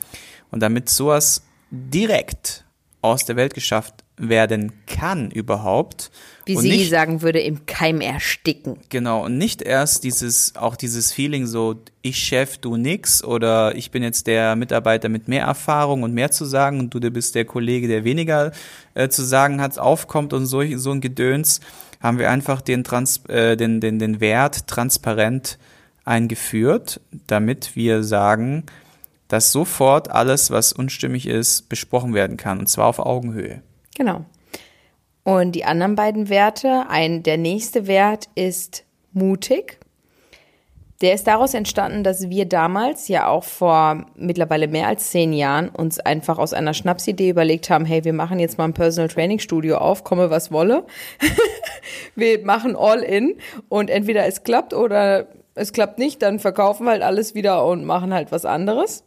Und 0.51 0.61
damit 0.61 0.89
sowas 0.89 1.43
direkt 1.71 2.65
aus 3.03 3.25
der 3.25 3.37
Welt 3.37 3.53
geschafft 3.55 4.05
werden 4.19 4.73
kann 4.87 5.31
überhaupt. 5.31 6.11
Wie 6.47 6.57
und 6.57 6.63
sie 6.63 6.71
nicht, 6.71 6.91
sagen 6.91 7.23
würde, 7.23 7.41
im 7.41 7.67
Keim 7.67 8.01
ersticken. 8.01 8.79
Genau, 8.89 9.25
und 9.25 9.37
nicht 9.37 9.63
erst 9.63 10.05
dieses, 10.05 10.57
auch 10.57 10.77
dieses 10.77 11.13
Feeling 11.13 11.47
so, 11.47 11.83
ich 12.03 12.19
Chef, 12.19 12.59
du 12.59 12.77
nix, 12.77 13.23
oder 13.23 13.75
ich 13.75 13.91
bin 13.91 14.03
jetzt 14.03 14.27
der 14.27 14.57
Mitarbeiter 14.57 15.09
mit 15.09 15.29
mehr 15.29 15.45
Erfahrung 15.45 16.03
und 16.03 16.15
mehr 16.15 16.31
zu 16.31 16.45
sagen 16.45 16.81
und 16.81 16.95
du 16.95 17.01
bist 17.11 17.35
der 17.35 17.45
Kollege, 17.45 17.89
der 17.89 18.05
weniger 18.05 18.53
äh, 18.95 19.09
zu 19.09 19.23
sagen 19.23 19.61
hat, 19.61 19.79
aufkommt 19.79 20.33
und 20.33 20.47
so, 20.47 20.63
so 20.77 20.93
ein 20.93 21.01
Gedöns, 21.01 21.61
haben 22.01 22.19
wir 22.19 22.31
einfach 22.31 22.61
den, 22.61 22.85
Trans, 22.85 23.25
äh, 23.27 23.57
den, 23.57 23.81
den, 23.81 23.99
den 23.99 24.21
Wert 24.21 24.67
transparent 24.67 25.59
eingeführt, 26.05 27.01
damit 27.27 27.75
wir 27.75 28.05
sagen, 28.05 28.65
dass 29.29 29.51
sofort 29.51 30.11
alles, 30.11 30.51
was 30.51 30.73
unstimmig 30.73 31.27
ist, 31.27 31.69
besprochen 31.69 32.15
werden 32.15 32.37
kann, 32.37 32.61
und 32.61 32.69
zwar 32.69 32.87
auf 32.87 33.01
Augenhöhe. 33.01 33.63
Genau. 33.97 34.25
Und 35.25 35.53
die 35.53 35.65
anderen 35.65 35.97
beiden 35.97 36.29
Werte, 36.29 36.85
ein, 36.89 37.23
der 37.23 37.37
nächste 37.37 37.87
Wert 37.89 38.29
ist 38.37 38.85
mutig. 39.13 39.81
Der 41.01 41.15
ist 41.15 41.27
daraus 41.27 41.53
entstanden, 41.53 42.05
dass 42.05 42.31
wir 42.31 42.47
damals, 42.47 43.09
ja 43.09 43.27
auch 43.27 43.45
vor 43.45 44.07
mittlerweile 44.15 44.69
mehr 44.69 44.87
als 44.87 45.11
zehn 45.11 45.33
Jahren, 45.33 45.69
uns 45.69 45.99
einfach 45.99 46.39
aus 46.39 46.55
einer 46.55 46.73
Schnapsidee 46.73 47.31
überlegt 47.31 47.69
haben, 47.69 47.85
hey, 47.85 48.05
wir 48.05 48.13
machen 48.13 48.39
jetzt 48.39 48.57
mal 48.57 48.65
ein 48.65 48.73
Personal 48.73 49.09
Training 49.09 49.39
Studio 49.39 49.79
auf, 49.79 50.05
komme 50.05 50.31
was 50.31 50.53
wolle. 50.53 50.87
wir 52.15 52.45
machen 52.47 52.77
all 52.77 53.01
in 53.01 53.35
und 53.69 53.91
entweder 53.91 54.27
es 54.27 54.43
klappt 54.43 54.73
oder 54.73 55.27
es 55.55 55.73
klappt 55.73 55.99
nicht, 55.99 56.23
dann 56.23 56.39
verkaufen 56.39 56.85
wir 56.85 56.93
halt 56.93 57.03
alles 57.03 57.35
wieder 57.35 57.67
und 57.67 57.85
machen 57.85 58.15
halt 58.15 58.31
was 58.31 58.45
anderes 58.45 59.05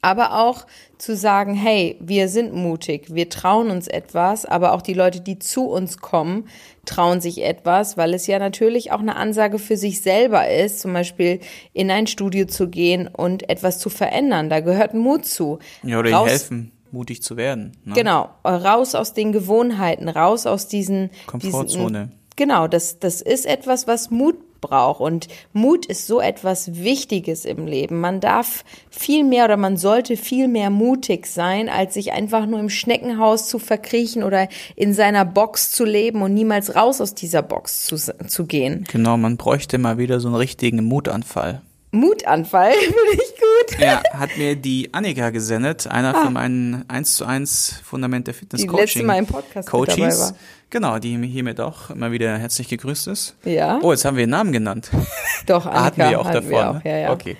aber 0.00 0.38
auch 0.38 0.66
zu 0.98 1.16
sagen, 1.16 1.54
hey, 1.54 1.96
wir 2.00 2.28
sind 2.28 2.54
mutig, 2.54 3.14
wir 3.14 3.28
trauen 3.28 3.70
uns 3.70 3.86
etwas, 3.88 4.46
aber 4.46 4.72
auch 4.72 4.82
die 4.82 4.94
Leute, 4.94 5.20
die 5.20 5.38
zu 5.38 5.66
uns 5.66 5.98
kommen, 5.98 6.48
trauen 6.86 7.20
sich 7.20 7.42
etwas, 7.42 7.96
weil 7.96 8.14
es 8.14 8.26
ja 8.26 8.38
natürlich 8.38 8.92
auch 8.92 9.00
eine 9.00 9.16
Ansage 9.16 9.58
für 9.58 9.76
sich 9.76 10.00
selber 10.00 10.48
ist, 10.48 10.80
zum 10.80 10.92
Beispiel 10.92 11.40
in 11.72 11.90
ein 11.90 12.06
Studio 12.06 12.46
zu 12.46 12.68
gehen 12.68 13.08
und 13.08 13.48
etwas 13.48 13.78
zu 13.78 13.90
verändern. 13.90 14.48
Da 14.48 14.60
gehört 14.60 14.94
Mut 14.94 15.26
zu. 15.26 15.58
Ja, 15.82 15.98
oder 15.98 16.12
Raus- 16.12 16.30
helfen, 16.30 16.72
mutig 16.90 17.22
zu 17.22 17.36
werden. 17.36 17.72
Ne? 17.84 17.94
Genau, 17.94 18.30
raus 18.44 18.94
aus 18.94 19.12
den 19.12 19.32
Gewohnheiten, 19.32 20.08
raus 20.08 20.46
aus 20.46 20.68
diesen 20.68 21.10
Komfortzone. 21.26 22.08
Diesen, 22.08 22.12
genau, 22.36 22.68
das, 22.68 22.98
das 22.98 23.20
ist 23.20 23.46
etwas, 23.46 23.86
was 23.86 24.10
Mut 24.10 24.36
braucht. 24.64 25.00
Und 25.00 25.28
Mut 25.52 25.86
ist 25.86 26.06
so 26.06 26.20
etwas 26.20 26.74
Wichtiges 26.82 27.44
im 27.44 27.66
Leben. 27.66 28.00
Man 28.00 28.20
darf 28.20 28.64
viel 28.90 29.24
mehr 29.24 29.44
oder 29.44 29.56
man 29.56 29.76
sollte 29.76 30.16
viel 30.16 30.48
mehr 30.48 30.70
mutig 30.70 31.26
sein, 31.26 31.68
als 31.68 31.94
sich 31.94 32.12
einfach 32.12 32.46
nur 32.46 32.60
im 32.60 32.70
Schneckenhaus 32.70 33.48
zu 33.48 33.58
verkriechen 33.58 34.22
oder 34.22 34.48
in 34.76 34.94
seiner 34.94 35.24
Box 35.24 35.70
zu 35.72 35.84
leben 35.84 36.22
und 36.22 36.34
niemals 36.34 36.74
raus 36.74 37.00
aus 37.00 37.14
dieser 37.14 37.42
Box 37.42 37.84
zu, 37.84 37.96
zu 37.96 38.46
gehen. 38.46 38.84
Genau, 38.90 39.16
man 39.16 39.36
bräuchte 39.36 39.78
mal 39.78 39.98
wieder 39.98 40.20
so 40.20 40.28
einen 40.28 40.36
richtigen 40.36 40.82
Mutanfall. 40.84 41.62
Mutanfall, 41.94 42.72
finde 42.80 43.22
ich 43.22 43.40
gut. 43.70 43.78
Ja, 43.80 44.02
hat 44.12 44.36
mir 44.36 44.56
die 44.56 44.92
Annika 44.94 45.30
gesendet, 45.30 45.86
einer 45.86 46.14
von 46.14 46.32
meinen 46.32 46.88
1 46.88 47.16
zu 47.16 47.24
1 47.24 47.80
Fundament 47.84 48.26
der 48.26 48.34
Fitness 48.34 48.60
Ah. 48.60 48.64
Die 48.64 48.68
Coaching 48.68 48.84
letzte 48.84 49.02
Mal 49.04 49.18
im 49.18 49.26
Podcast 49.26 49.56
mit 49.56 49.66
Coaches. 49.66 49.96
dabei 49.96 50.18
war. 50.18 50.32
Genau, 50.70 50.98
die 50.98 51.16
hiermit 51.26 51.60
auch 51.60 51.90
immer 51.90 52.10
wieder 52.12 52.36
herzlich 52.38 52.68
gegrüßt 52.68 53.06
ist. 53.08 53.36
Ja. 53.44 53.78
Oh, 53.82 53.92
jetzt 53.92 54.04
haben 54.04 54.16
wir 54.16 54.22
ihren 54.22 54.30
Namen 54.30 54.52
genannt. 54.52 54.90
Doch, 55.46 55.66
Ah, 55.66 55.84
hatten 55.84 56.00
Annika 56.00 56.04
wir 56.04 56.10
ja 56.12 56.18
auch 56.18 56.24
hatten 56.26 56.34
davor. 56.50 56.50
wir 56.50 56.70
auch, 56.70 56.74
ne? 56.84 56.90
ja, 56.90 56.96
ja. 56.98 57.12
Okay. 57.12 57.36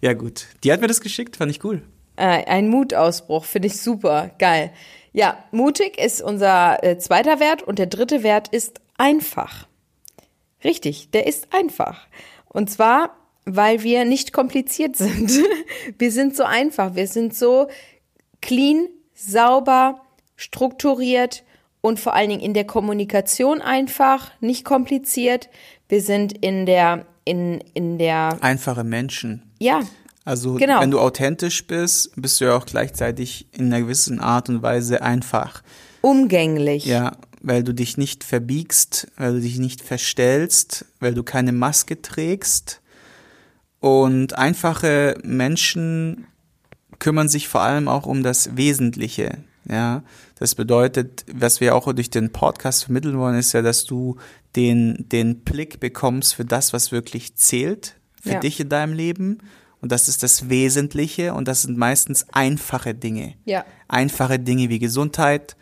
Ja, 0.00 0.12
gut. 0.12 0.46
Die 0.64 0.72
hat 0.72 0.80
mir 0.80 0.86
das 0.88 1.00
geschickt, 1.00 1.36
fand 1.36 1.50
ich 1.50 1.64
cool. 1.64 1.82
Äh, 2.16 2.44
ein 2.46 2.68
Mutausbruch, 2.68 3.44
finde 3.44 3.68
ich 3.68 3.80
super, 3.80 4.30
geil. 4.38 4.70
Ja, 5.12 5.38
mutig 5.50 5.96
ist 5.98 6.20
unser 6.22 6.82
äh, 6.84 6.98
zweiter 6.98 7.40
Wert 7.40 7.62
und 7.62 7.78
der 7.78 7.86
dritte 7.86 8.22
Wert 8.22 8.48
ist 8.48 8.80
einfach. 8.98 9.66
Richtig, 10.62 11.10
der 11.10 11.26
ist 11.26 11.48
einfach. 11.52 12.06
Und 12.48 12.70
zwar, 12.70 13.16
weil 13.44 13.82
wir 13.82 14.04
nicht 14.04 14.32
kompliziert 14.32 14.96
sind. 14.96 15.32
Wir 15.98 16.10
sind 16.10 16.34
so 16.34 16.44
einfach, 16.44 16.94
wir 16.94 17.06
sind 17.06 17.34
so 17.34 17.68
clean, 18.40 18.88
sauber, 19.14 20.00
strukturiert 20.36 21.44
und 21.82 22.00
vor 22.00 22.14
allen 22.14 22.30
Dingen 22.30 22.40
in 22.40 22.54
der 22.54 22.64
Kommunikation 22.64 23.60
einfach, 23.60 24.30
nicht 24.40 24.64
kompliziert. 24.64 25.50
Wir 25.88 26.00
sind 26.00 26.32
in 26.44 26.64
der 26.64 27.04
in, 27.24 27.62
in 27.74 27.98
der. 27.98 28.38
Einfache 28.42 28.84
Menschen. 28.84 29.42
Ja. 29.58 29.82
Also 30.24 30.54
Genau. 30.54 30.80
wenn 30.80 30.90
du 30.90 31.00
authentisch 31.00 31.66
bist, 31.66 32.12
bist 32.16 32.40
du 32.40 32.46
ja 32.46 32.56
auch 32.56 32.66
gleichzeitig 32.66 33.46
in 33.52 33.66
einer 33.66 33.80
gewissen 33.82 34.20
Art 34.20 34.48
und 34.48 34.62
Weise 34.62 35.02
einfach. 35.02 35.62
Umgänglich. 36.00 36.86
Ja, 36.86 37.12
weil 37.42 37.62
du 37.62 37.74
dich 37.74 37.98
nicht 37.98 38.24
verbiegst, 38.24 39.08
weil 39.16 39.34
du 39.34 39.40
dich 39.40 39.58
nicht 39.58 39.82
verstellst, 39.82 40.86
weil 41.00 41.14
du 41.14 41.22
keine 41.22 41.52
Maske 41.52 42.00
trägst. 42.00 42.80
Und 43.84 44.38
einfache 44.38 45.18
Menschen 45.22 46.26
kümmern 47.00 47.28
sich 47.28 47.48
vor 47.48 47.60
allem 47.60 47.86
auch 47.86 48.06
um 48.06 48.22
das 48.22 48.56
Wesentliche. 48.56 49.44
Ja, 49.68 50.02
das 50.38 50.54
bedeutet, 50.54 51.26
was 51.30 51.60
wir 51.60 51.74
auch 51.74 51.92
durch 51.92 52.08
den 52.08 52.32
Podcast 52.32 52.84
vermitteln 52.84 53.18
wollen, 53.18 53.38
ist 53.38 53.52
ja, 53.52 53.60
dass 53.60 53.84
du 53.84 54.16
den, 54.56 55.04
den 55.10 55.40
Blick 55.40 55.80
bekommst 55.80 56.34
für 56.34 56.46
das, 56.46 56.72
was 56.72 56.92
wirklich 56.92 57.34
zählt 57.36 57.96
für 58.22 58.32
Ja. 58.32 58.40
dich 58.40 58.58
in 58.58 58.70
deinem 58.70 58.94
Leben. 58.94 59.38
Und 59.82 59.92
das 59.92 60.08
ist 60.08 60.22
das 60.22 60.48
Wesentliche 60.48 61.34
und 61.34 61.46
das 61.46 61.60
sind 61.62 61.76
meistens 61.76 62.24
einfache 62.32 62.94
Dinge. 62.94 63.34
Ja. 63.44 63.66
Einfache 63.86 64.38
Dinge 64.38 64.70
wie 64.70 64.78
Gesundheit, 64.78 65.56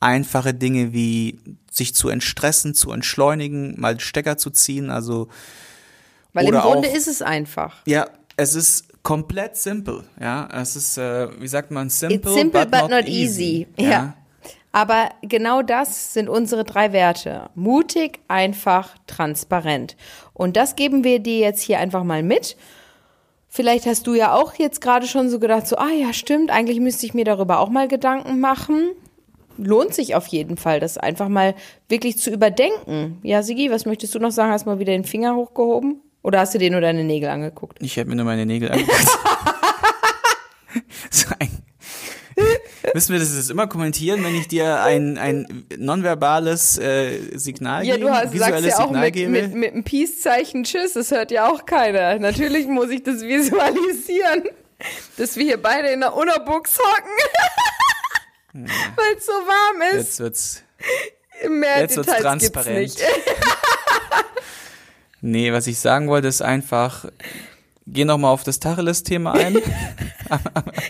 einfache 0.00 0.52
Dinge 0.52 0.92
wie 0.92 1.38
sich 1.70 1.94
zu 1.94 2.08
entstressen, 2.08 2.74
zu 2.74 2.90
entschleunigen, 2.90 3.78
mal 3.78 4.00
Stecker 4.00 4.36
zu 4.36 4.50
ziehen. 4.50 4.90
Also 4.90 5.28
Weil 6.32 6.46
Oder 6.48 6.58
im 6.58 6.62
Grunde 6.62 6.88
auch- 6.88 6.94
ist 6.94 7.08
es 7.08 7.22
einfach. 7.22 7.76
ja, 7.86 8.06
es 8.36 8.54
ist 8.54 9.02
komplett 9.02 9.56
simpel. 9.56 10.04
Ja, 10.20 10.48
es 10.52 10.76
ist, 10.76 10.96
äh, 10.98 11.28
wie 11.40 11.48
sagt 11.48 11.70
man, 11.70 11.88
simple, 11.90 12.16
It's 12.16 12.34
simple 12.34 12.66
but, 12.66 12.88
not, 12.90 13.06
easy. 13.08 13.66
Ja. 13.76 13.88
Ja. 13.90 14.14
Aber 14.70 15.08
genau 15.22 15.62
das 15.62 16.12
sind 16.12 16.28
unsere 16.28 16.62
drei 16.62 16.92
Werte. 16.92 17.48
Mutig, 17.54 18.20
einfach, 18.28 18.94
transparent. 19.06 19.96
Und 20.34 20.56
das 20.56 20.76
geben 20.76 21.02
wir 21.04 21.18
dir 21.20 21.38
jetzt 21.38 21.62
hier 21.62 21.78
einfach 21.80 22.04
mal 22.04 22.22
mit. 22.22 22.56
Vielleicht 23.48 23.86
hast 23.86 24.06
du 24.06 24.14
ja 24.14 24.34
auch 24.34 24.54
jetzt 24.54 24.80
gerade 24.82 25.06
schon 25.06 25.30
so 25.30 25.40
gedacht, 25.40 25.66
so, 25.66 25.76
ah 25.76 25.90
ja, 25.90 26.12
stimmt, 26.12 26.50
eigentlich 26.50 26.80
müsste 26.80 27.06
ich 27.06 27.14
mir 27.14 27.24
darüber 27.24 27.60
auch 27.60 27.70
mal 27.70 27.88
Gedanken 27.88 28.40
machen. 28.40 28.90
Lohnt 29.56 29.94
sich 29.94 30.14
auf 30.14 30.26
jeden 30.28 30.56
Fall, 30.58 30.78
das 30.80 30.98
einfach 30.98 31.28
mal 31.28 31.54
wirklich 31.88 32.18
zu 32.18 32.30
überdenken. 32.30 33.18
Ja, 33.22 33.42
Sigi, 33.42 33.70
was 33.72 33.86
möchtest 33.86 34.14
du 34.14 34.20
noch 34.20 34.30
sagen? 34.30 34.52
Hast 34.52 34.66
du 34.66 34.70
mal 34.70 34.78
wieder 34.78 34.92
den 34.92 35.04
Finger 35.04 35.34
hochgehoben? 35.34 36.02
Oder 36.28 36.40
hast 36.40 36.52
du 36.52 36.58
dir 36.58 36.70
nur 36.70 36.82
deine 36.82 37.04
Nägel 37.04 37.30
angeguckt? 37.30 37.78
Ich 37.80 37.98
habe 37.98 38.10
mir 38.10 38.16
nur 38.16 38.26
meine 38.26 38.44
Nägel 38.44 38.70
angeguckt. 38.70 39.00
so 41.10 41.26
ein 41.38 41.48
Müssen 42.92 43.12
wir 43.14 43.18
das 43.18 43.34
jetzt 43.34 43.50
immer 43.50 43.66
kommentieren, 43.66 44.22
wenn 44.22 44.34
ich 44.34 44.46
dir 44.46 44.82
ein, 44.82 45.16
ein 45.16 45.64
nonverbales 45.78 46.76
äh, 46.76 47.18
Signal 47.32 47.82
Ja, 47.86 47.94
gebe, 47.96 48.08
du 48.08 48.12
hast, 48.12 48.24
sagst 48.24 48.34
visuelles 48.34 48.66
ja 48.66 48.76
auch 48.76 48.88
Signal 48.88 49.04
mit, 49.06 49.14
gebe? 49.14 49.30
mit, 49.30 49.54
mit 49.54 49.72
einem 49.72 49.84
Peace-Zeichen 49.84 50.64
Tschüss, 50.64 50.92
das 50.92 51.10
hört 51.12 51.30
ja 51.30 51.50
auch 51.50 51.64
keiner. 51.64 52.18
Natürlich 52.18 52.66
muss 52.66 52.90
ich 52.90 53.02
das 53.02 53.22
visualisieren, 53.22 54.50
dass 55.16 55.34
wir 55.36 55.44
hier 55.44 55.62
beide 55.62 55.88
in 55.88 56.00
der 56.00 56.14
Unabuchs 56.14 56.78
hocken, 56.78 57.10
weil 58.96 59.16
es 59.16 59.24
so 59.24 59.32
warm 59.32 59.80
ist. 59.92 59.96
Jetzt 59.96 60.20
wird's, 60.20 60.62
Mehr 61.48 61.80
jetzt 61.80 61.96
wird's 61.96 62.12
Details 62.12 62.42
gibt's 62.42 62.52
transparent. 62.52 62.78
nicht. 62.80 63.00
Nee, 65.28 65.52
was 65.52 65.66
ich 65.66 65.78
sagen 65.78 66.08
wollte, 66.08 66.26
ist 66.26 66.40
einfach, 66.40 67.04
geh 67.86 68.06
noch 68.06 68.16
mal 68.16 68.30
auf 68.30 68.44
das 68.44 68.60
Tacheles-Thema 68.60 69.34
ein. 69.34 69.58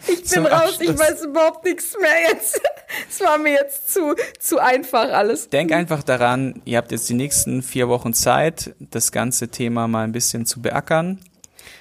Ich 0.08 0.34
bin 0.34 0.46
raus, 0.46 0.78
ich 0.80 0.98
weiß 0.98 1.26
überhaupt 1.26 1.64
nichts 1.64 1.96
mehr 2.00 2.32
jetzt. 2.32 2.60
Es 3.08 3.20
war 3.20 3.38
mir 3.38 3.52
jetzt 3.52 3.92
zu, 3.92 4.16
zu 4.40 4.58
einfach 4.58 5.12
alles. 5.12 5.48
Denk 5.48 5.70
einfach 5.70 6.02
daran, 6.02 6.60
ihr 6.64 6.76
habt 6.76 6.90
jetzt 6.90 7.08
die 7.08 7.14
nächsten 7.14 7.62
vier 7.62 7.88
Wochen 7.88 8.12
Zeit, 8.14 8.74
das 8.80 9.12
ganze 9.12 9.48
Thema 9.48 9.86
mal 9.86 10.02
ein 10.02 10.10
bisschen 10.10 10.44
zu 10.44 10.60
beackern. 10.60 11.20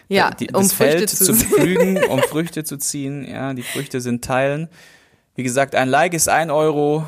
Ja, 0.08 0.30
die, 0.32 0.48
um 0.50 0.62
das 0.62 0.74
Früchte 0.74 0.98
Feld 0.98 1.10
zu 1.10 1.34
pflügen, 1.34 2.04
um 2.10 2.20
Früchte 2.20 2.64
zu 2.64 2.78
ziehen. 2.78 3.28
Ja, 3.28 3.54
die 3.56 3.64
Früchte 3.64 4.02
sind 4.02 4.24
teilen. 4.24 4.70
Wie 5.36 5.44
gesagt, 5.44 5.74
ein 5.74 5.90
Like 5.90 6.14
ist 6.14 6.30
ein 6.30 6.52
Euro, 6.52 7.06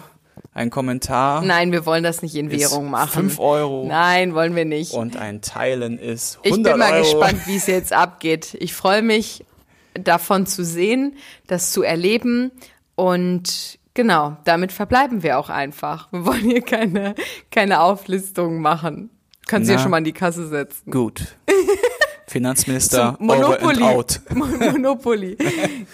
ein 0.54 0.70
Kommentar 0.70 1.44
Nein, 1.44 1.72
wir 1.72 1.86
wollen 1.86 2.04
das 2.04 2.22
nicht 2.22 2.36
in 2.36 2.52
Währung 2.52 2.90
machen. 2.90 3.12
fünf 3.12 3.40
Euro 3.40 3.86
Nein, 3.88 4.34
wollen 4.34 4.56
wir 4.56 4.66
nicht. 4.66 4.94
und 4.94 5.18
ein 5.18 5.42
Teilen 5.42 5.98
ist 6.00 6.40
100 6.44 6.46
Ich 6.46 6.64
bin 6.72 6.80
mal 6.80 6.92
Euro. 6.94 7.02
gespannt, 7.04 7.48
wie 7.48 7.56
es 7.56 7.68
jetzt 7.68 7.94
abgeht. 7.94 8.56
Ich 8.60 8.74
freue 8.74 9.02
mich, 9.02 9.46
davon 9.94 10.46
zu 10.46 10.64
sehen, 10.64 11.16
das 11.48 11.72
zu 11.72 11.84
erleben 11.84 12.52
und 12.96 13.80
genau, 13.94 14.38
damit 14.46 14.72
verbleiben 14.72 15.24
wir 15.24 15.40
auch 15.40 15.50
einfach. 15.50 16.12
Wir 16.12 16.26
wollen 16.26 16.42
hier 16.50 16.62
keine, 16.62 17.16
keine 17.52 17.82
Auflistung 17.82 18.62
machen. 18.62 19.10
Kannst 19.48 19.68
du 19.70 19.74
ja 19.74 19.80
schon 19.80 19.92
mal 19.92 19.98
in 19.98 20.04
die 20.04 20.14
Kasse 20.14 20.48
setzen. 20.48 20.92
Gut. 20.92 21.36
Finanzminister, 22.30 23.16
Zum 23.18 23.26
Monopoly. 23.28 23.84
out. 23.84 24.22
Monopoly. 24.34 25.36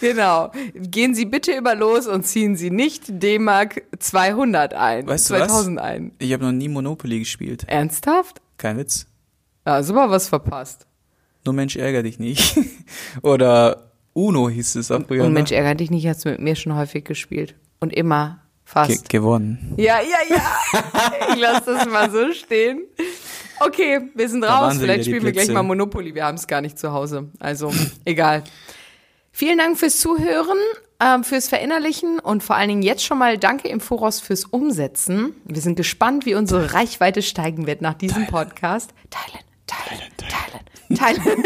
genau. 0.02 0.52
Gehen 0.74 1.16
Sie 1.16 1.26
bitte 1.26 1.56
über 1.58 1.76
los 1.76 2.08
und 2.08 2.26
ziehen 2.28 2.56
Sie 2.58 2.70
nicht 2.72 3.04
D-Mark 3.08 3.84
200 3.98 4.74
ein. 4.74 5.08
Weißt 5.08 5.30
du 5.30 5.36
was? 5.36 5.48
2000 5.48 5.80
ein. 5.80 6.12
Ich 6.20 6.34
habe 6.34 6.44
noch 6.44 6.52
nie 6.52 6.68
Monopoly 6.68 7.20
gespielt. 7.20 7.64
Ernsthaft? 7.68 8.42
Kein 8.58 8.78
Witz. 8.78 9.08
Da 9.64 9.76
hast 9.76 9.90
du 9.90 9.94
aber 9.98 10.12
was 10.12 10.28
verpasst. 10.28 10.86
Nur 11.46 11.54
Mensch, 11.54 11.76
ärger 11.76 12.04
dich 12.04 12.20
nicht. 12.20 12.58
Oder 13.22 13.92
Uno 14.14 14.50
hieß 14.50 14.76
es 14.76 14.92
auch 14.92 15.02
früher. 15.08 15.22
Und 15.24 15.30
noch. 15.30 15.34
Mensch, 15.34 15.52
ärger 15.52 15.76
dich 15.76 15.90
nicht, 15.90 16.06
hast 16.08 16.26
du 16.26 16.30
mit 16.30 16.40
mir 16.40 16.56
schon 16.56 16.76
häufig 16.76 17.06
gespielt. 17.06 17.56
Und 17.80 17.94
immer 17.94 18.40
fast. 18.66 19.08
Ge 19.10 19.20
gewonnen. 19.20 19.74
Ja, 19.78 20.00
ja, 20.02 20.36
ja. 20.36 20.84
Ich 21.34 21.40
lasse 21.40 21.74
das 21.74 21.86
mal 21.88 22.12
so 22.12 22.32
stehen. 22.34 22.84
Okay, 23.60 24.10
wir 24.14 24.30
sind 24.30 24.42
Da 24.42 24.60
raus. 24.60 24.78
Vielleicht 24.78 25.06
spielen 25.06 25.24
wir 25.24 25.32
gleich 25.32 25.50
mal 25.50 25.64
Monopoly. 25.64 26.14
Wir 26.14 26.26
haben 26.26 26.36
es 26.36 26.48
gar 26.48 26.62
nicht 26.62 26.78
zu 26.78 26.92
Hause. 26.92 27.30
Also, 27.40 27.72
egal. 28.06 28.44
Vielen 29.32 29.58
Dank 29.58 29.78
fürs 29.78 30.00
Zuhören, 30.00 30.58
ähm, 31.02 31.24
fürs 31.24 31.50
Verinnerlichen 31.50 32.20
und 32.20 32.42
vor 32.42 32.56
allen 32.56 32.70
Dingen 32.70 32.84
jetzt 32.84 33.04
schon 33.04 33.18
mal 33.18 33.38
danke 33.38 33.68
im 33.68 33.82
Voraus 33.82 34.22
fürs 34.22 34.46
Umsetzen. 34.46 35.36
Wir 35.44 35.62
sind 35.62 35.76
gespannt, 35.76 36.26
wie 36.26 36.36
unsere 36.36 36.74
Reichweite 36.74 37.22
steigen 37.22 37.68
wird 37.68 37.82
nach 37.82 37.96
diesem 37.96 38.28
Podcast. 38.28 38.94
Teilen, 39.10 39.44
teilen, 39.68 40.02
teilen, 40.98 41.22
teilen. 41.22 41.44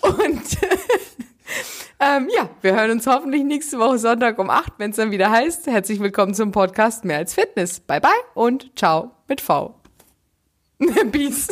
und 0.00 0.42
ähm, 2.00 2.28
ja, 2.34 2.48
wir 2.62 2.74
hören 2.74 2.92
uns 2.92 3.06
hoffentlich 3.06 3.44
nächste 3.44 3.78
Woche 3.78 3.98
Sonntag 3.98 4.38
um 4.38 4.48
8, 4.48 4.74
wenn 4.78 4.90
es 4.90 4.96
dann 4.96 5.10
wieder 5.10 5.30
heißt, 5.30 5.66
herzlich 5.66 6.00
willkommen 6.00 6.32
zum 6.32 6.52
Podcast 6.52 7.04
Mehr 7.04 7.18
als 7.18 7.34
Fitness. 7.34 7.80
Bye 7.80 8.00
bye 8.00 8.10
und 8.32 8.70
ciao 8.76 9.10
mit 9.28 9.42
V. 9.42 9.83
Peace. 11.12 11.50